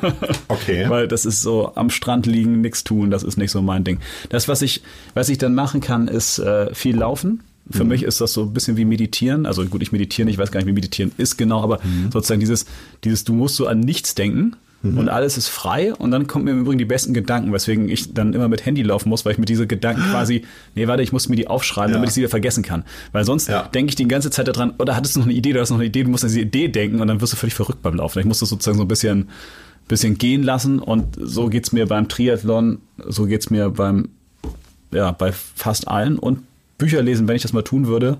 [0.49, 0.89] okay.
[0.89, 3.99] Weil das ist so am Strand liegen, nichts tun, das ist nicht so mein Ding.
[4.27, 4.83] Das, was ich,
[5.13, 8.53] was ich dann machen kann, ist äh, viel laufen Für mich ist das so ein
[8.53, 9.45] bisschen wie Meditieren.
[9.45, 11.79] Also gut, ich meditiere nicht, ich weiß gar nicht, wie Meditieren ist genau, aber
[12.11, 12.65] sozusagen dieses,
[13.03, 14.55] dieses, du musst so an nichts denken.
[14.81, 18.13] Und alles ist frei und dann kommen mir im Übrigen die besten Gedanken, weswegen ich
[18.13, 20.43] dann immer mit Handy laufen muss, weil ich mit diese Gedanken quasi,
[20.73, 21.95] nee, warte, ich muss mir die aufschreiben, Ja.
[21.95, 22.85] damit ich sie wieder vergessen kann.
[23.11, 23.63] Weil sonst Ja.
[23.63, 25.77] denke ich die ganze Zeit daran, oder hattest du noch eine Idee, du hast noch
[25.79, 27.95] eine Idee, du musst an diese Idee denken und dann wirst du völlig verrückt beim
[27.95, 28.19] Laufen.
[28.19, 29.27] Ich muss das sozusagen so ein bisschen,
[29.89, 34.07] bisschen gehen lassen und so geht's mir beim Triathlon, so geht's mir beim,
[34.93, 36.39] ja, bei fast allen und
[36.79, 38.17] Bücher lesen, wenn ich das mal tun würde,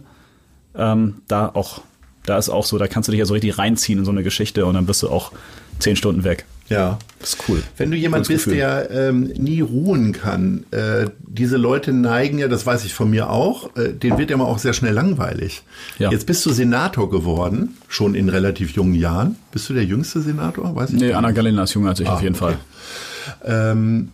[0.75, 1.81] ähm, da auch,
[2.25, 4.21] da ist auch so, da kannst du dich ja so richtig reinziehen in so eine
[4.21, 5.31] Geschichte und dann bist du auch
[5.79, 6.45] zehn Stunden weg.
[6.67, 6.99] Ja.
[7.19, 7.63] Das ist cool.
[7.77, 8.59] Wenn du jemand Cooles bist, Gefühl.
[8.59, 13.31] der ähm, nie ruhen kann, äh, diese Leute neigen ja, das weiß ich von mir
[13.31, 15.63] auch, äh, denen wird ja immer auch sehr schnell langweilig.
[15.97, 16.11] Ja.
[16.11, 19.35] Jetzt bist du Senator geworden, schon in relativ jungen Jahren.
[19.51, 20.75] Bist du der jüngste Senator?
[20.75, 21.31] Weiß ich Nee, Anna.
[21.31, 22.55] Galina ist jünger als ich Ah, auf jeden okay.
[23.43, 23.71] Fall.
[23.71, 24.11] Ähm,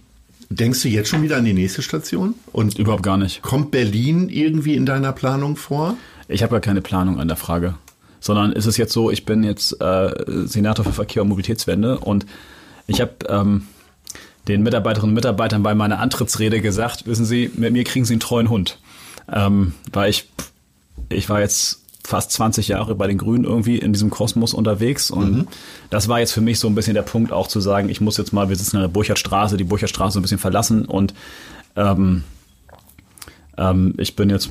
[0.50, 2.36] denkst du jetzt schon wieder an die nächste Station?
[2.52, 3.42] Und Überhaupt gar nicht.
[3.42, 5.96] kommt Berlin irgendwie in deiner Planung vor?
[6.28, 7.76] Ich habe gar keine Planung an der Frage.
[8.20, 10.12] Sondern ist es jetzt so, ich bin jetzt äh,
[10.46, 12.26] Senator für Verkehr und Mobilitätswende und
[12.88, 13.68] ich habe ähm,
[14.48, 18.20] den Mitarbeiterinnen und Mitarbeitern bei meiner Antrittsrede gesagt, wissen Sie, mit mir kriegen Sie einen
[18.20, 18.80] treuen Hund.
[19.32, 20.30] Ähm, weil ich,
[21.10, 25.48] ich war jetzt fast 20 Jahre bei den Grünen irgendwie in diesem Kosmos unterwegs und
[25.90, 28.18] das war jetzt für mich so ein bisschen der Punkt auch zu sagen, ich muss
[28.18, 31.14] jetzt mal, wir sitzen an der Burchardstraße, die Burchardstraße ein bisschen verlassen und
[31.76, 32.24] ähm,
[33.58, 34.50] ähm, ich bin jetzt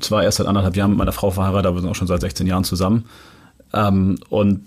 [0.00, 2.20] zwar erst seit anderthalb Jahren mit meiner Frau verheiratet, aber wir sind auch schon seit
[2.20, 3.06] 16 Jahren zusammen.
[3.72, 4.64] Ähm, und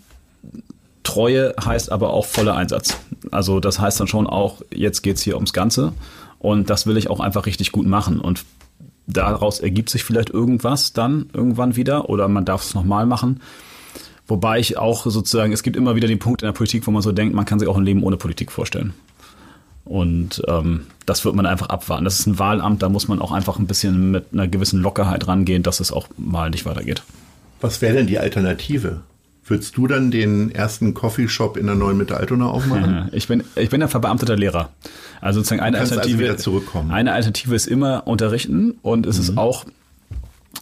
[1.04, 2.98] Treue heißt aber auch voller Einsatz.
[3.32, 5.94] Also das heißt dann schon auch, jetzt geht's hier ums Ganze.
[6.40, 8.20] Und das will ich auch einfach richtig gut machen.
[8.20, 8.44] Und
[9.08, 13.42] daraus ergibt sich vielleicht irgendwas dann irgendwann wieder oder man darf es nochmal machen.
[14.28, 17.04] Wobei ich auch sozusagen, es gibt immer wieder den Punkt in der Politik, wo man
[17.04, 18.94] so denkt, man kann sich auch ein Leben ohne Politik vorstellen.
[19.84, 22.06] Und ähm, das wird man einfach abwarten.
[22.06, 25.28] Das ist ein Wahlamt, da muss man auch einfach ein bisschen mit einer gewissen Lockerheit
[25.28, 27.04] rangehen, dass es auch mal nicht weitergeht.
[27.62, 29.02] Was wäre denn die Alternative?
[29.48, 33.10] Würdest du dann den ersten Coffeeshop in der neuen Mitte Altona aufmachen?
[33.12, 34.70] Ich bin, ich bin ja verbeamteter Lehrer.
[35.22, 36.24] Also sozusagen eine also Alternative.
[36.24, 36.90] wieder zurückkommen.
[36.90, 39.66] Eine Alternative ist immer unterrichten und es ist auch,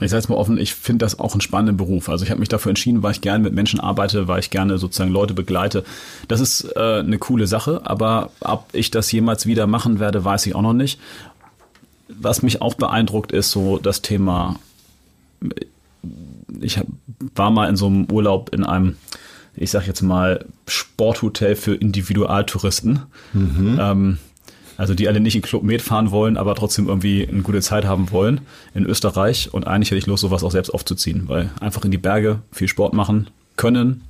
[0.02, 2.10] ich sage es mal offen, ich finde das auch einen spannenden Beruf.
[2.10, 4.78] Also ich habe mich dafür entschieden, weil ich gerne mit Menschen arbeite, weil ich gerne
[4.78, 5.86] sozusagen Leute begleite.
[6.28, 10.46] Das ist äh, eine coole Sache, aber ob ich das jemals wieder machen werde, weiß
[10.46, 11.00] ich auch noch nicht.
[12.10, 14.60] Was mich auch beeindruckt, ist so das Thema
[16.62, 16.88] ich hab,
[17.36, 18.96] war mal in so einem Urlaub in einem,
[19.56, 23.04] ich sag jetzt mal, Sporthotel für Individualtouristen.
[23.80, 24.18] Ähm,
[24.78, 27.86] also die alle nicht in Club Med fahren wollen, aber trotzdem irgendwie eine gute Zeit
[27.86, 28.42] haben wollen
[28.74, 29.54] in Österreich.
[29.54, 32.68] Und eigentlich hätte ich Lust, sowas auch selbst aufzuziehen, weil einfach in die Berge viel
[32.68, 34.02] Sport machen können,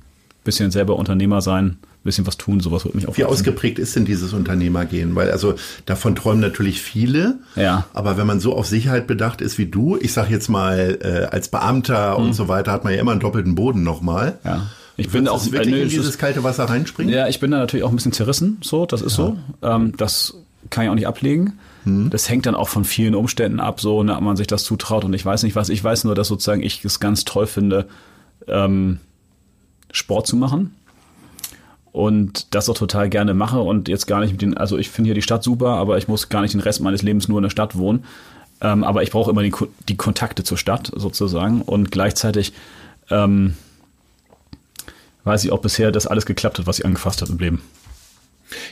[0.42, 4.04] bisschen selber Unternehmer sein, bisschen was tun, sowas würde mich auch Wie ausgeprägt ist denn
[4.04, 5.14] dieses Unternehmergehen?
[5.14, 5.54] Weil also
[5.86, 7.38] davon träumen natürlich viele.
[7.56, 7.86] Ja.
[7.94, 11.24] Aber wenn man so auf Sicherheit bedacht ist wie du, ich sag jetzt mal äh,
[11.34, 14.38] als Beamter und so weiter, hat man ja immer einen doppelten Boden nochmal.
[14.42, 14.50] Hm.
[14.50, 14.66] Ja.
[14.96, 17.12] Ich bin auch wirklich äh, nö, in es ist- dieses kalte Wasser reinspringen?
[17.12, 19.36] Ja, ich bin da natürlich auch ein bisschen zerrissen, so, das ist so.
[19.62, 20.34] Ähm, das
[20.70, 21.54] kann ich auch nicht ablegen.
[21.86, 25.04] Das hängt dann auch von vielen Umständen ab, so, ne, ob man sich das zutraut
[25.04, 25.68] und ich weiß nicht was.
[25.68, 27.88] Ich weiß nur, dass sozusagen ich es ganz toll finde,
[28.48, 29.00] ähm,
[29.92, 30.74] Sport zu machen.
[31.94, 35.06] Und das auch total gerne mache und jetzt gar nicht mit den, also ich finde
[35.08, 37.44] hier die Stadt super, aber ich muss gar nicht den Rest meines Lebens nur in
[37.44, 38.02] der Stadt wohnen.
[38.60, 39.52] Ähm, aber ich brauche immer die,
[39.88, 42.52] die Kontakte zur Stadt sozusagen und gleichzeitig
[43.10, 43.54] ähm,
[45.22, 47.62] weiß ich auch bisher, dass alles geklappt hat, was ich angefasst habe im Leben.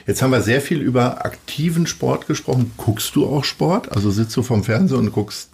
[0.04, 2.72] Jetzt haben wir sehr viel über aktiven Sport gesprochen.
[2.76, 3.92] Guckst du auch Sport?
[3.92, 5.48] Also sitzt du vorm Fernseher und guckst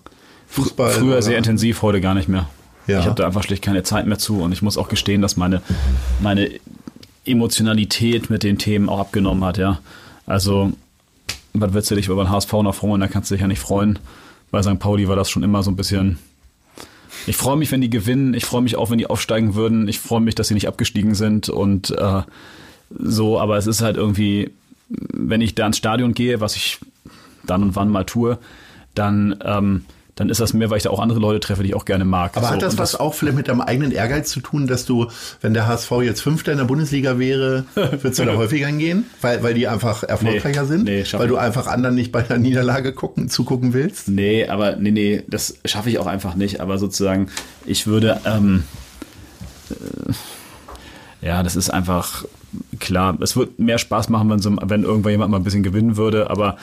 [0.48, 0.90] Fußball?
[0.92, 2.48] Früher oder- sehr intensiv, heute gar nicht mehr.
[2.86, 3.00] Ja.
[3.00, 5.36] Ich habe da einfach schlicht keine Zeit mehr zu und ich muss auch gestehen, dass
[5.36, 5.60] meine,
[6.22, 6.48] meine
[7.28, 9.80] Emotionalität mit den Themen auch abgenommen hat, ja.
[10.26, 10.72] Also,
[11.52, 13.00] was willst du dich über den HSV noch freuen?
[13.00, 13.98] Da kannst du dich ja nicht freuen.
[14.50, 14.78] Bei St.
[14.78, 16.18] Pauli war das schon immer so ein bisschen.
[17.26, 18.34] Ich freue mich, wenn die gewinnen.
[18.34, 19.88] Ich freue mich auch, wenn die aufsteigen würden.
[19.88, 22.22] Ich freue mich, dass sie nicht abgestiegen sind und äh,
[22.98, 23.40] so.
[23.40, 24.50] Aber es ist halt irgendwie,
[24.88, 26.78] wenn ich da ins Stadion gehe, was ich
[27.44, 28.38] dann und wann mal tue,
[28.94, 29.84] dann, ähm,
[30.18, 32.04] dann ist das mehr, weil ich da auch andere Leute treffe, die ich auch gerne
[32.04, 32.36] mag.
[32.36, 35.06] Aber so, hat das was auch vielleicht mit deinem eigenen Ehrgeiz zu tun, dass du,
[35.40, 39.06] wenn der HSV jetzt Fünfter in der Bundesliga wäre, würdest du da häufiger hingehen?
[39.20, 40.84] Weil, weil die einfach erfolgreicher Nee, sind?
[40.84, 44.08] nee, weil du einfach anderen nicht bei der Niederlage gucken, zugucken willst?
[44.08, 46.60] Nee, aber nee, nee, das schaffe ich auch einfach nicht.
[46.60, 47.28] Aber sozusagen,
[47.64, 48.64] ich würde, ähm,
[49.70, 52.24] äh, ja, das ist einfach
[52.80, 53.16] klar.
[53.20, 56.30] Es wird mehr Spaß machen, wenn, so, wenn irgendwann jemand mal ein bisschen gewinnen würde.
[56.30, 56.56] Aber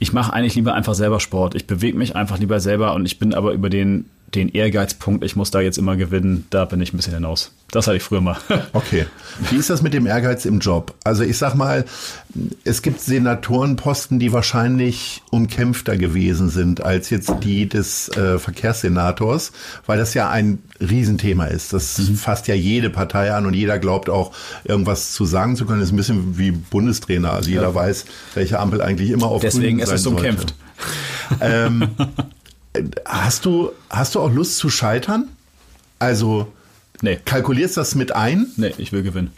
[0.00, 1.54] ich mache eigentlich lieber einfach selber Sport.
[1.54, 5.34] Ich bewege mich einfach lieber selber und ich bin aber über den den Ehrgeizpunkt, ich
[5.34, 7.52] muss da jetzt immer gewinnen, da bin ich ein bisschen hinaus.
[7.72, 8.36] Das hatte ich früher mal.
[8.72, 9.06] Okay.
[9.50, 10.94] Wie ist das mit dem Ehrgeiz im Job?
[11.04, 11.84] Also ich sag mal,
[12.64, 19.52] es gibt Senatorenposten, die wahrscheinlich umkämpfter gewesen sind als jetzt die des äh, Verkehrssenators,
[19.86, 21.72] weil das ja ein Riesenthema ist.
[21.72, 22.16] Das mhm.
[22.16, 24.32] fasst ja jede Partei an und jeder glaubt auch,
[24.64, 25.80] irgendwas zu sagen zu können.
[25.80, 27.32] Das ist ein bisschen wie Bundestrainer.
[27.32, 27.74] Also jeder ja.
[27.74, 28.04] weiß,
[28.34, 30.54] welche Ampel eigentlich immer auf Deswegen Grün sein ist es umkämpft.
[31.40, 31.88] Ähm,
[33.04, 35.28] Hast du, hast du auch Lust zu scheitern?
[35.98, 36.52] Also,
[37.02, 37.18] nee.
[37.24, 38.46] kalkulierst das mit ein?
[38.56, 39.32] Nee, ich will gewinnen.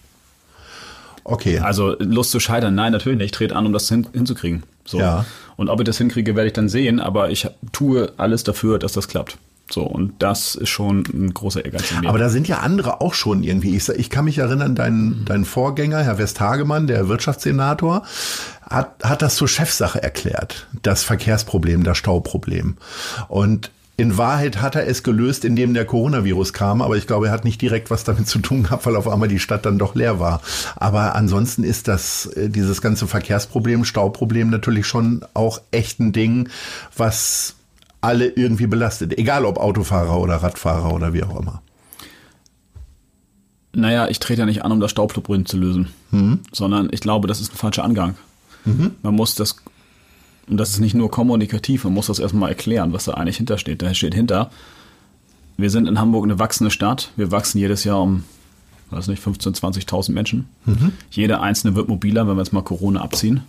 [1.25, 1.59] Okay.
[1.61, 3.27] Also Lust zu scheitern, nein, natürlich nicht.
[3.27, 4.65] Ich trete an, um das hin, hinzukriegen.
[4.85, 4.99] So.
[4.99, 5.25] Ja.
[5.57, 8.93] Und ob ich das hinkriege, werde ich dann sehen, aber ich tue alles dafür, dass
[8.93, 9.39] das klappt.
[9.73, 12.09] So, und das ist schon ein großer Ehrgeiz in mir.
[12.11, 13.75] Aber da sind ja andere auch schon irgendwie.
[13.75, 18.03] Ich, ich kann mich erinnern, dein, dein Vorgänger, Herr Westhagemann, der Wirtschaftssenator,
[18.69, 20.69] hat, hat das zur Chefsache erklärt.
[20.83, 22.77] Das Verkehrsproblem, das Stauproblem.
[23.29, 27.33] Und in Wahrheit hat er es gelöst, indem der Coronavirus kam, aber ich glaube, er
[27.33, 29.95] hat nicht direkt was damit zu tun gehabt, weil auf einmal die Stadt dann doch
[29.95, 30.43] leer war.
[30.77, 36.49] Aber ansonsten ist das, äh, dieses ganze Verkehrsproblem, Stauproblem natürlich schon auch echt ein Ding,
[36.97, 37.55] was
[38.03, 39.17] alle irgendwie belastet.
[39.17, 41.63] Egal ob Autofahrer oder Radfahrer oder wie auch immer.
[43.73, 46.41] Naja, ich trete ja nicht an, um das Staubproblem zu lösen, mhm.
[46.53, 48.17] sondern ich glaube, das ist ein falscher Angang.
[48.67, 48.93] Mhm.
[49.03, 49.57] Man muss das,
[50.47, 53.81] und das ist nicht nur kommunikativ, man muss das erstmal erklären, was da eigentlich hintersteht.
[53.81, 54.51] Da steht hinter,
[55.57, 57.13] wir sind in Hamburg eine wachsende Stadt.
[57.17, 58.25] Wir wachsen jedes Jahr um,
[58.91, 60.49] weiß nicht, 15.000, 20.000 Menschen.
[60.67, 60.93] Mhm.
[61.11, 63.43] Jeder einzelne wird mobiler, wenn wir jetzt mal Corona abziehen.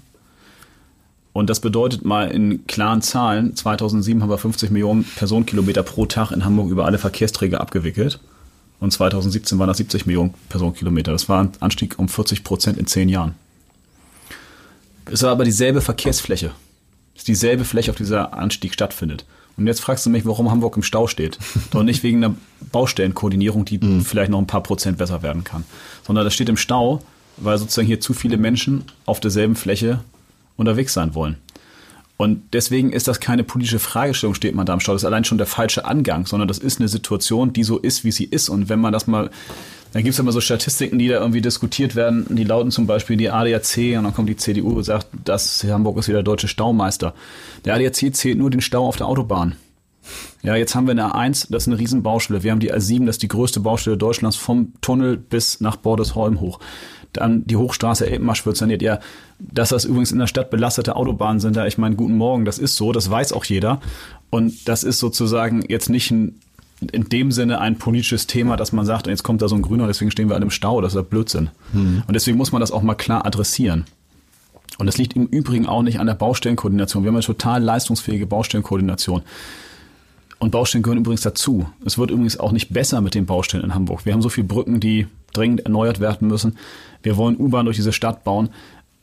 [1.34, 6.32] Und das bedeutet mal in klaren Zahlen, 2007 haben wir 50 Millionen Personenkilometer pro Tag
[6.32, 8.20] in Hamburg über alle Verkehrsträger abgewickelt.
[8.80, 11.12] Und 2017 waren das 70 Millionen Personenkilometer.
[11.12, 13.34] Das war ein Anstieg um 40 Prozent in zehn Jahren.
[15.06, 16.52] Es war aber dieselbe Verkehrsfläche.
[17.16, 19.26] Es ist dieselbe Fläche, auf dieser Anstieg stattfindet.
[19.58, 21.38] Und jetzt fragst du mich, warum Hamburg im Stau steht.
[21.72, 22.36] Doch nicht wegen einer
[22.72, 24.04] Baustellenkoordinierung, die mhm.
[24.04, 25.64] vielleicht noch ein paar Prozent besser werden kann.
[26.06, 27.02] Sondern das steht im Stau,
[27.38, 30.00] weil sozusagen hier zu viele Menschen auf derselben Fläche
[30.58, 31.38] unterwegs sein wollen.
[32.16, 34.94] Und deswegen ist das keine politische Fragestellung, steht man da am Stau.
[34.94, 38.04] Das ist allein schon der falsche Angang, sondern das ist eine Situation, die so ist,
[38.04, 38.50] wie sie ist.
[38.50, 39.32] Und wenn man das mal,
[39.94, 43.18] dann gibt es immer so Statistiken, die da irgendwie diskutiert werden, die lauten zum Beispiel
[43.18, 46.48] die ADAC und dann kommt die CDU und sagt, das Hamburg ist wieder der deutsche
[46.48, 47.14] Staumeister.
[47.66, 49.56] Der ADAC zählt nur den Stau auf der Autobahn.
[50.42, 52.44] Ja, jetzt haben wir eine A1, das ist eine Riesenbaustelle.
[52.44, 56.42] Wir haben die A7, das ist die größte Baustelle Deutschlands vom Tunnel bis nach Bordesholm
[56.42, 56.60] hoch.
[57.14, 58.82] Dann die Hochstraße Elbmarsch wird saniert.
[58.82, 59.00] Ja,
[59.40, 62.60] dass das übrigens in der Stadt belastete Autobahnen sind, da ich meine, guten Morgen, das
[62.60, 63.82] ist so, das weiß auch jeder.
[64.30, 66.40] Und das ist sozusagen jetzt nicht ein,
[66.92, 69.88] in dem Sinne ein politisches Thema, dass man sagt, jetzt kommt da so ein Grüner,
[69.88, 71.50] deswegen stehen wir alle im Stau, das ist ja Blödsinn.
[71.72, 72.04] Mhm.
[72.08, 73.86] Und deswegen muss man das auch mal klar adressieren.
[74.80, 77.04] Und das liegt im Übrigen auch nicht an der Baustellenkoordination.
[77.04, 79.22] Wir haben eine total leistungsfähige Baustellenkoordination.
[80.44, 81.68] Und Baustellen gehören übrigens dazu.
[81.86, 84.06] Es wird übrigens auch nicht besser mit den Baustellen in Hamburg.
[84.06, 86.58] Wir haben so viele Brücken, die dringend erneuert werden müssen.
[87.02, 88.50] Wir wollen U-Bahn durch diese Stadt bauen.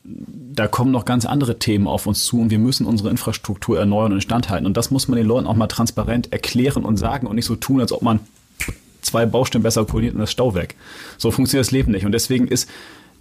[0.05, 4.13] Da kommen noch ganz andere Themen auf uns zu und wir müssen unsere Infrastruktur erneuern
[4.13, 4.67] und instandhalten.
[4.67, 7.57] Und das muss man den Leuten auch mal transparent erklären und sagen und nicht so
[7.57, 8.21] tun, als ob man
[9.01, 10.77] zwei Baustellen besser koordiniert und das Stau weg.
[11.17, 12.05] So funktioniert das Leben nicht.
[12.05, 12.69] Und deswegen ist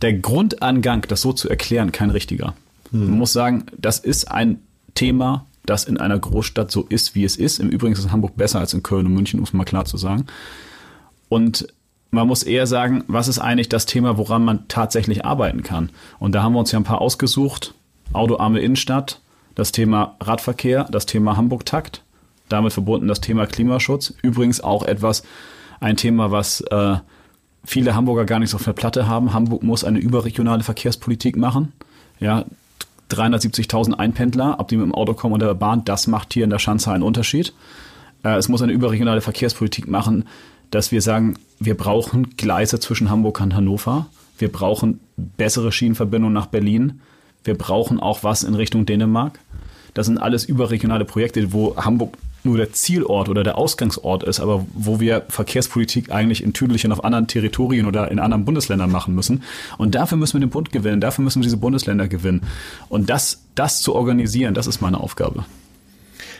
[0.01, 2.53] der Grundangang, das so zu erklären, kein richtiger.
[2.91, 3.11] Hm.
[3.11, 4.59] Man muss sagen, das ist ein
[4.93, 7.59] Thema, das in einer Großstadt so ist, wie es ist.
[7.59, 9.97] Im Übrigen ist Hamburg besser als in Köln und München, um es mal klar zu
[9.97, 10.25] sagen.
[11.29, 11.67] Und
[12.11, 15.91] man muss eher sagen, was ist eigentlich das Thema, woran man tatsächlich arbeiten kann?
[16.17, 17.75] Und da haben wir uns ja ein paar ausgesucht.
[18.13, 19.21] Autoarme Innenstadt,
[19.53, 22.03] das Thema Radverkehr, das Thema Hamburg-Takt,
[22.47, 24.15] damit verbunden das Thema Klimaschutz.
[24.23, 25.21] Übrigens auch etwas,
[25.79, 26.95] ein Thema, was äh,
[27.63, 29.33] viele Hamburger gar nicht so auf der Platte haben.
[29.33, 31.73] Hamburg muss eine überregionale Verkehrspolitik machen.
[32.19, 32.45] Ja,
[33.09, 36.49] 370.000 Einpendler, ob die mit dem Auto kommen oder der Bahn, das macht hier in
[36.49, 37.53] der Schanze einen Unterschied.
[38.23, 40.25] Äh, es muss eine überregionale Verkehrspolitik machen,
[40.71, 44.07] dass wir sagen, wir brauchen Gleise zwischen Hamburg und Hannover.
[44.37, 47.01] Wir brauchen bessere Schienenverbindungen nach Berlin.
[47.43, 49.39] Wir brauchen auch was in Richtung Dänemark.
[49.93, 54.65] Das sind alles überregionale Projekte, wo Hamburg nur der Zielort oder der Ausgangsort ist, aber
[54.73, 59.43] wo wir Verkehrspolitik eigentlich in Tüdelchen auf anderen Territorien oder in anderen Bundesländern machen müssen.
[59.77, 62.41] Und dafür müssen wir den Bund gewinnen, dafür müssen wir diese Bundesländer gewinnen.
[62.87, 65.45] Und das, das zu organisieren, das ist meine Aufgabe.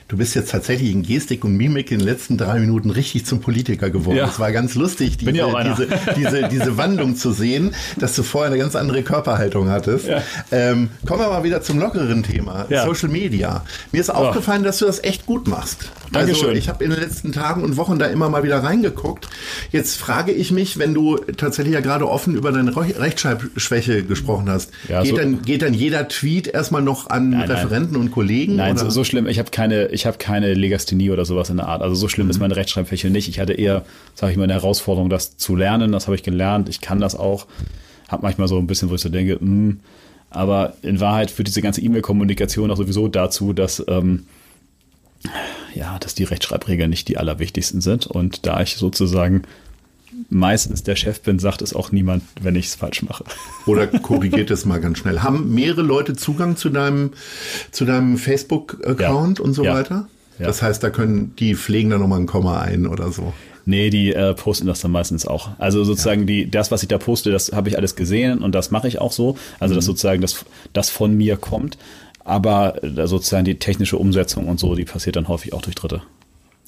[0.10, 3.42] Du bist jetzt tatsächlich in Gestik und Mimik in den letzten drei Minuten richtig zum
[3.42, 4.18] Politiker geworden.
[4.18, 4.26] Ja.
[4.26, 5.88] Das war ganz lustig, diese, diese,
[6.18, 10.08] diese, diese Wandlung zu sehen, dass du vorher eine ganz andere Körperhaltung hattest.
[10.08, 10.24] Ja.
[10.52, 12.86] Ähm, kommen wir mal wieder zum lockeren Thema, ja.
[12.86, 13.64] Social Media.
[13.92, 15.92] Mir ist aufgefallen, dass du das echt gut machst.
[16.12, 16.48] Dankeschön.
[16.48, 19.28] Also ich habe in den letzten Tagen und Wochen da immer mal wieder reingeguckt.
[19.72, 24.72] Jetzt frage ich mich, wenn du tatsächlich ja gerade offen über deine Rechtschreibschwäche gesprochen hast,
[24.88, 28.02] geht, so dann, geht dann jeder Tweet erstmal noch an nein, Referenten nein.
[28.02, 28.56] und Kollegen?
[28.56, 29.28] Nein, so, so, schlimm.
[29.28, 31.82] Ich habe keine ich habe keine Legasthenie oder sowas in der Art.
[31.82, 32.32] Also so schlimm mhm.
[32.32, 33.28] ist meine Rechtschreibfläche nicht.
[33.28, 33.84] Ich hatte eher,
[34.16, 35.92] sage ich mal, eine Herausforderung, das zu lernen.
[35.92, 36.70] Das habe ich gelernt.
[36.70, 37.48] Ich kann das auch.
[38.08, 39.40] Hab manchmal so ein bisschen, wo ich so denke, mh.
[39.40, 39.80] Hm.
[40.30, 44.26] aber in Wahrheit führt diese ganze E-Mail-Kommunikation auch sowieso dazu, dass ähm,
[45.76, 48.08] ja, dass die Rechtschreibregeln nicht die allerwichtigsten sind.
[48.08, 49.44] Und da ich sozusagen
[50.30, 53.24] meistens der Chef bin, sagt es auch niemand, wenn ich es falsch mache.
[53.66, 55.20] Oder korrigiert es mal ganz schnell.
[55.20, 57.12] Haben mehrere Leute Zugang zu deinem,
[57.72, 59.46] zu deinem Facebook-Account ja.
[59.46, 59.74] und so ja.
[59.74, 60.08] weiter?
[60.40, 60.48] Ja.
[60.48, 63.34] Das heißt, da können die pflegen da nochmal ein Komma ein oder so.
[63.66, 65.50] Nee, die äh, posten das dann meistens auch.
[65.60, 66.28] Also sozusagen ja.
[66.28, 69.00] die, das, was ich da poste, das habe ich alles gesehen und das mache ich
[69.00, 69.38] auch so.
[69.60, 69.78] Also mhm.
[69.78, 71.78] dass sozusagen das, das von mir kommt.
[72.24, 76.02] Aber äh, sozusagen die technische Umsetzung und so, die passiert dann häufig auch durch Dritte.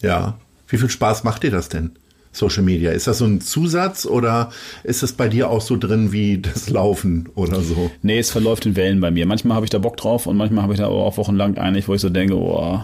[0.02, 0.38] Ja.
[0.68, 1.91] Wie viel Spaß macht dir das denn?
[2.32, 2.91] Social Media?
[2.91, 4.51] Ist das so ein Zusatz oder
[4.84, 7.91] ist es bei dir auch so drin wie das Laufen oder so?
[8.01, 9.25] Nee, es verläuft in Wellen bei mir.
[9.25, 11.93] Manchmal habe ich da Bock drauf und manchmal habe ich da auch wochenlang einig, wo
[11.93, 12.82] ich so denke, oh,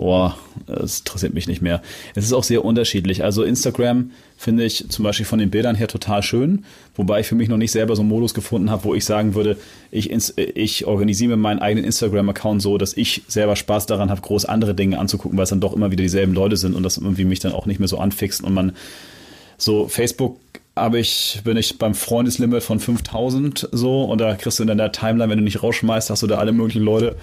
[0.00, 0.34] boah,
[0.66, 1.82] das interessiert mich nicht mehr.
[2.14, 3.22] Es ist auch sehr unterschiedlich.
[3.22, 7.34] Also Instagram finde ich zum Beispiel von den Bildern her total schön, wobei ich für
[7.34, 9.58] mich noch nicht selber so einen Modus gefunden habe, wo ich sagen würde,
[9.90, 14.46] ich, ich organisiere mir meinen eigenen Instagram-Account so, dass ich selber Spaß daran habe, groß
[14.46, 17.26] andere Dinge anzugucken, weil es dann doch immer wieder dieselben Leute sind und das irgendwie
[17.26, 18.72] mich dann auch nicht mehr so anfixt und man
[19.58, 20.38] so Facebook
[20.74, 24.92] habe ich, bin ich beim Freundeslimit von 5000 so und da kriegst du in deiner
[24.92, 27.16] Timeline, wenn du nicht rausschmeißt, hast du da alle möglichen Leute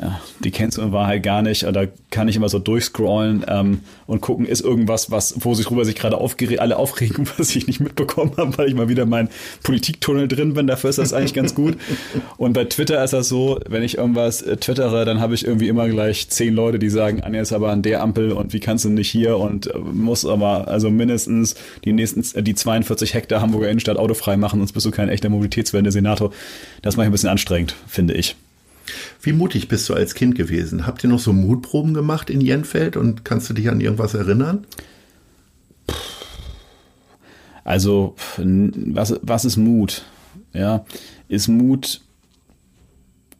[0.00, 1.62] ja, die kennst du in Wahrheit gar nicht.
[1.62, 5.84] Da kann ich immer so durchscrollen ähm, und gucken, ist irgendwas, was, wo sich rüber
[5.84, 9.28] sich gerade aufgere alle aufregen, was ich nicht mitbekommen habe, weil ich mal wieder mein
[9.62, 10.66] Politiktunnel drin bin.
[10.66, 11.76] Dafür ist das eigentlich ganz gut.
[12.36, 15.68] Und bei Twitter ist das so, wenn ich irgendwas äh, twittere, dann habe ich irgendwie
[15.68, 18.84] immer gleich zehn Leute, die sagen, Anja ist aber an der Ampel und wie kannst
[18.84, 23.40] du nicht hier und äh, muss aber also mindestens die nächsten, äh, die 42 Hektar
[23.40, 26.32] Hamburger Innenstadt autofrei machen, sonst bist du kein echter Mobilitätswende-Senator.
[26.82, 28.36] Das mache ich ein bisschen anstrengend, finde ich.
[29.24, 30.86] Wie mutig bist du als Kind gewesen?
[30.86, 34.66] Habt ihr noch so Mutproben gemacht in Jenfeld und kannst du dich an irgendwas erinnern?
[37.64, 40.04] Also, was, was ist Mut?
[40.52, 40.84] Ja,
[41.28, 42.02] ist Mut,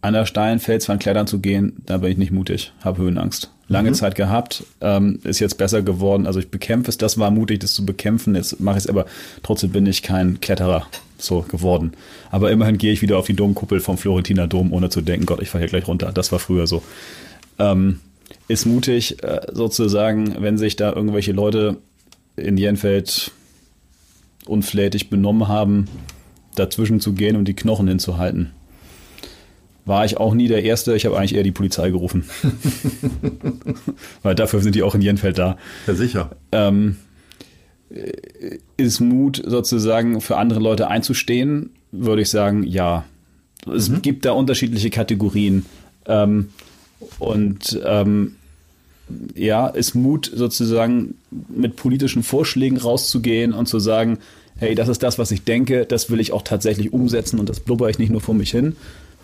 [0.01, 3.51] an der steilen Felswand klettern zu gehen, da bin ich nicht mutig, habe Höhenangst.
[3.69, 3.95] Lange mhm.
[3.95, 6.27] Zeit gehabt, ähm, ist jetzt besser geworden.
[6.27, 8.35] Also ich bekämpfe es, das war mutig, das zu bekämpfen.
[8.35, 9.07] Jetzt mache ich es aber,
[9.43, 10.87] trotzdem bin ich kein Kletterer
[11.27, 11.93] so geworden.
[12.31, 15.41] Aber immerhin gehe ich wieder auf die Domkuppel vom Florentiner Dom, ohne zu denken, Gott,
[15.43, 16.13] ich fahre hier gleich runter.
[16.13, 16.83] Das war früher so.
[17.59, 18.01] Ähm,
[18.49, 21.77] ist mutig, äh, sozusagen, wenn sich da irgendwelche Leute
[22.37, 23.31] in Jenfeld
[24.47, 25.87] unflätig benommen haben,
[26.55, 28.51] dazwischen zu gehen und die Knochen hinzuhalten.
[29.87, 32.25] War ich auch nie der Erste, ich habe eigentlich eher die Polizei gerufen.
[34.23, 35.59] Weil dafür sind die auch in Jenfeld da.
[35.87, 36.31] Ja, sicher.
[36.53, 36.97] Ähm,
[38.77, 43.05] ist Mut sozusagen für andere Leute einzustehen, würde ich sagen, ja.
[43.73, 44.03] Es mhm.
[44.03, 45.65] gibt da unterschiedliche Kategorien.
[46.07, 46.49] Ähm,
[47.19, 48.37] und ähm,
[49.35, 54.19] ja, ist Mut sozusagen mit politischen Vorschlägen rauszugehen und zu sagen,
[54.57, 57.61] hey, das ist das, was ich denke, das will ich auch tatsächlich umsetzen und das
[57.61, 58.77] blubber ich nicht nur vor mich hin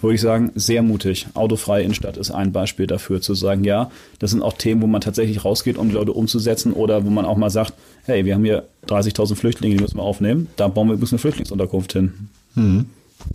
[0.02, 1.26] würde ich sagen, sehr mutig.
[1.34, 5.00] Autofreie Innenstadt ist ein Beispiel dafür, zu sagen, ja, das sind auch Themen, wo man
[5.00, 7.74] tatsächlich rausgeht, um die Leute umzusetzen oder wo man auch mal sagt,
[8.04, 11.18] hey, wir haben hier 30.000 Flüchtlinge, die müssen wir aufnehmen, da bauen wir übrigens eine
[11.18, 12.28] Flüchtlingsunterkunft hin.
[12.54, 12.86] Mhm.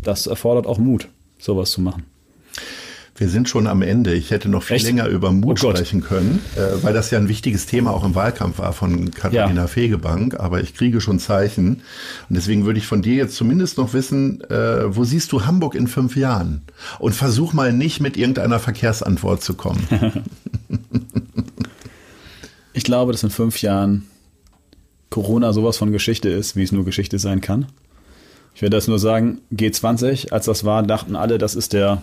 [0.04, 1.08] Das erfordert auch Mut,
[1.40, 2.04] sowas zu machen.
[3.18, 4.14] Wir sind schon am Ende.
[4.14, 4.86] Ich hätte noch viel Echt?
[4.86, 8.14] länger über Mut oh sprechen können, äh, weil das ja ein wichtiges Thema auch im
[8.14, 9.68] Wahlkampf war von Katharina ja.
[9.68, 10.38] Fegebank.
[10.38, 11.82] Aber ich kriege schon Zeichen.
[12.30, 15.76] Und deswegen würde ich von dir jetzt zumindest noch wissen, äh, wo siehst du Hamburg
[15.76, 16.64] in fünf Jahren?
[17.00, 19.88] Und versuch mal nicht mit irgendeiner Verkehrsantwort zu kommen.
[22.74, 24.08] ich glaube, dass in fünf Jahren
[25.10, 27.68] Corona sowas von Geschichte ist, wie es nur Geschichte sein kann.
[28.56, 32.02] Ich werde das nur sagen, G20, als das war, dachten alle, das ist der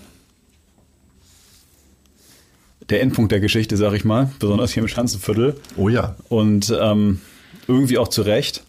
[2.90, 5.56] der Endpunkt der Geschichte, sag ich mal, besonders hier im Schanzenviertel.
[5.76, 6.16] Oh ja.
[6.28, 7.20] Und ähm,
[7.66, 8.64] irgendwie auch zu Recht.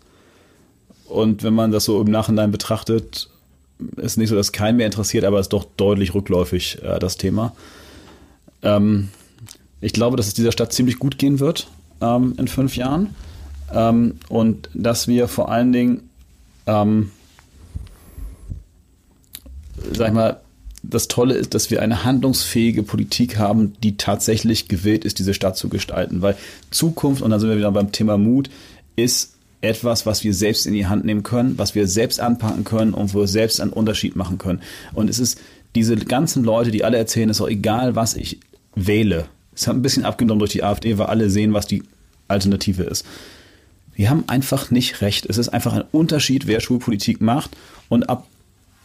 [1.06, 3.30] Und wenn man das so im Nachhinein betrachtet,
[3.98, 7.18] ist nicht so, dass keinen mehr interessiert, aber es ist doch deutlich rückläufig, äh, das
[7.18, 7.54] Thema.
[8.62, 9.10] Ähm,
[9.82, 11.68] ich glaube, dass es dieser Stadt ziemlich gut gehen wird
[12.02, 13.16] ähm, in fünf Jahren.
[13.74, 16.10] Ähm, und dass wir vor allen Dingen,
[16.68, 17.12] ähm,
[19.92, 20.40] sag ich mal,
[20.84, 25.58] das Tolle ist, dass wir eine handlungsfähige Politik haben, die tatsächlich gewillt ist, diese Stadt
[25.58, 26.22] zu gestalten.
[26.22, 26.36] Weil
[26.72, 28.50] Zukunft, und da sind wir wieder beim Thema Mut,
[28.98, 32.94] ist etwas, was wir selbst in die Hand nehmen können, was wir selbst anpacken können
[32.94, 34.62] und wo wir selbst einen Unterschied machen können.
[34.94, 35.40] Und es ist
[35.74, 38.40] diese ganzen Leute, die alle erzählen, es ist auch egal, was ich
[38.76, 39.26] wähle.
[39.56, 41.84] Es hat ein bisschen abgenommen durch die AfD, weil alle sehen, was die
[42.28, 43.06] Alternative ist.
[43.96, 45.26] Wir haben einfach nicht recht.
[45.28, 47.52] Es ist einfach ein Unterschied, wer Schulpolitik macht.
[47.90, 48.28] Und ab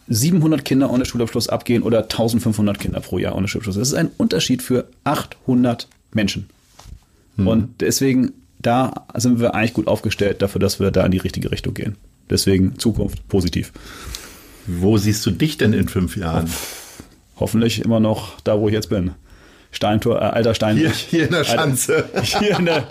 [0.09, 3.75] 700 Kinder ohne Schulabschluss abgehen oder 1500 Kinder pro Jahr ohne Schulabschluss.
[3.75, 6.49] Das ist ein Unterschied für 800 Menschen.
[7.37, 11.51] Und deswegen, da sind wir eigentlich gut aufgestellt dafür, dass wir da in die richtige
[11.51, 11.95] Richtung gehen.
[12.29, 13.71] Deswegen Zukunft positiv.
[14.67, 16.49] Wo siehst du dich denn in fünf Jahren?
[17.39, 19.11] Hoffentlich immer noch da, wo ich jetzt bin.
[19.71, 20.91] Steintor, äh, alter Steinweg.
[20.93, 22.09] Hier, hier in der Schanze.
[22.13, 22.83] Alter, hier in der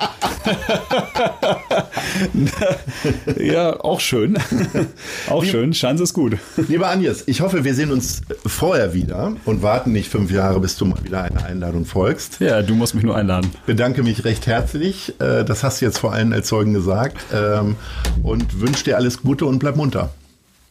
[3.45, 4.39] ja, auch schön.
[5.29, 5.75] auch schön.
[5.75, 6.37] Schanze ist gut.
[6.69, 10.77] Lieber Agnes, ich hoffe, wir sehen uns vorher wieder und warten nicht fünf Jahre, bis
[10.77, 12.41] du mal wieder eine Einladung folgst.
[12.41, 13.51] Ja, du musst mich nur einladen.
[13.67, 15.15] Bedanke mich recht herzlich.
[15.21, 17.17] Äh, Das hast du jetzt vor allen als Zeugen gesagt.
[17.35, 17.77] Ähm,
[18.23, 20.11] Und wünsche dir alles Gute und bleib munter.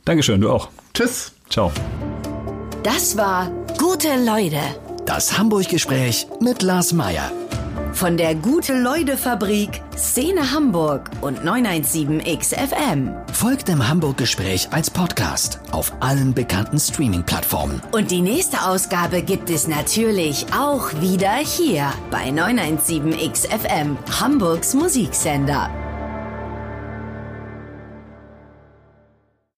[0.05, 0.70] Dankeschön, du auch.
[0.93, 1.34] Tschüss.
[1.49, 1.72] Ciao.
[2.84, 4.58] Das war Gute Leute.
[5.08, 7.32] Das Hamburg-Gespräch mit Lars Meier.
[7.93, 13.14] Von der Gute-Leute-Fabrik, Szene Hamburg und 917XFM.
[13.32, 17.82] Folgt dem Hamburg-Gespräch als Podcast auf allen bekannten Streaming-Plattformen.
[17.93, 25.86] Und die nächste Ausgabe gibt es natürlich auch wieder hier bei 917XFM, Hamburgs Musiksender.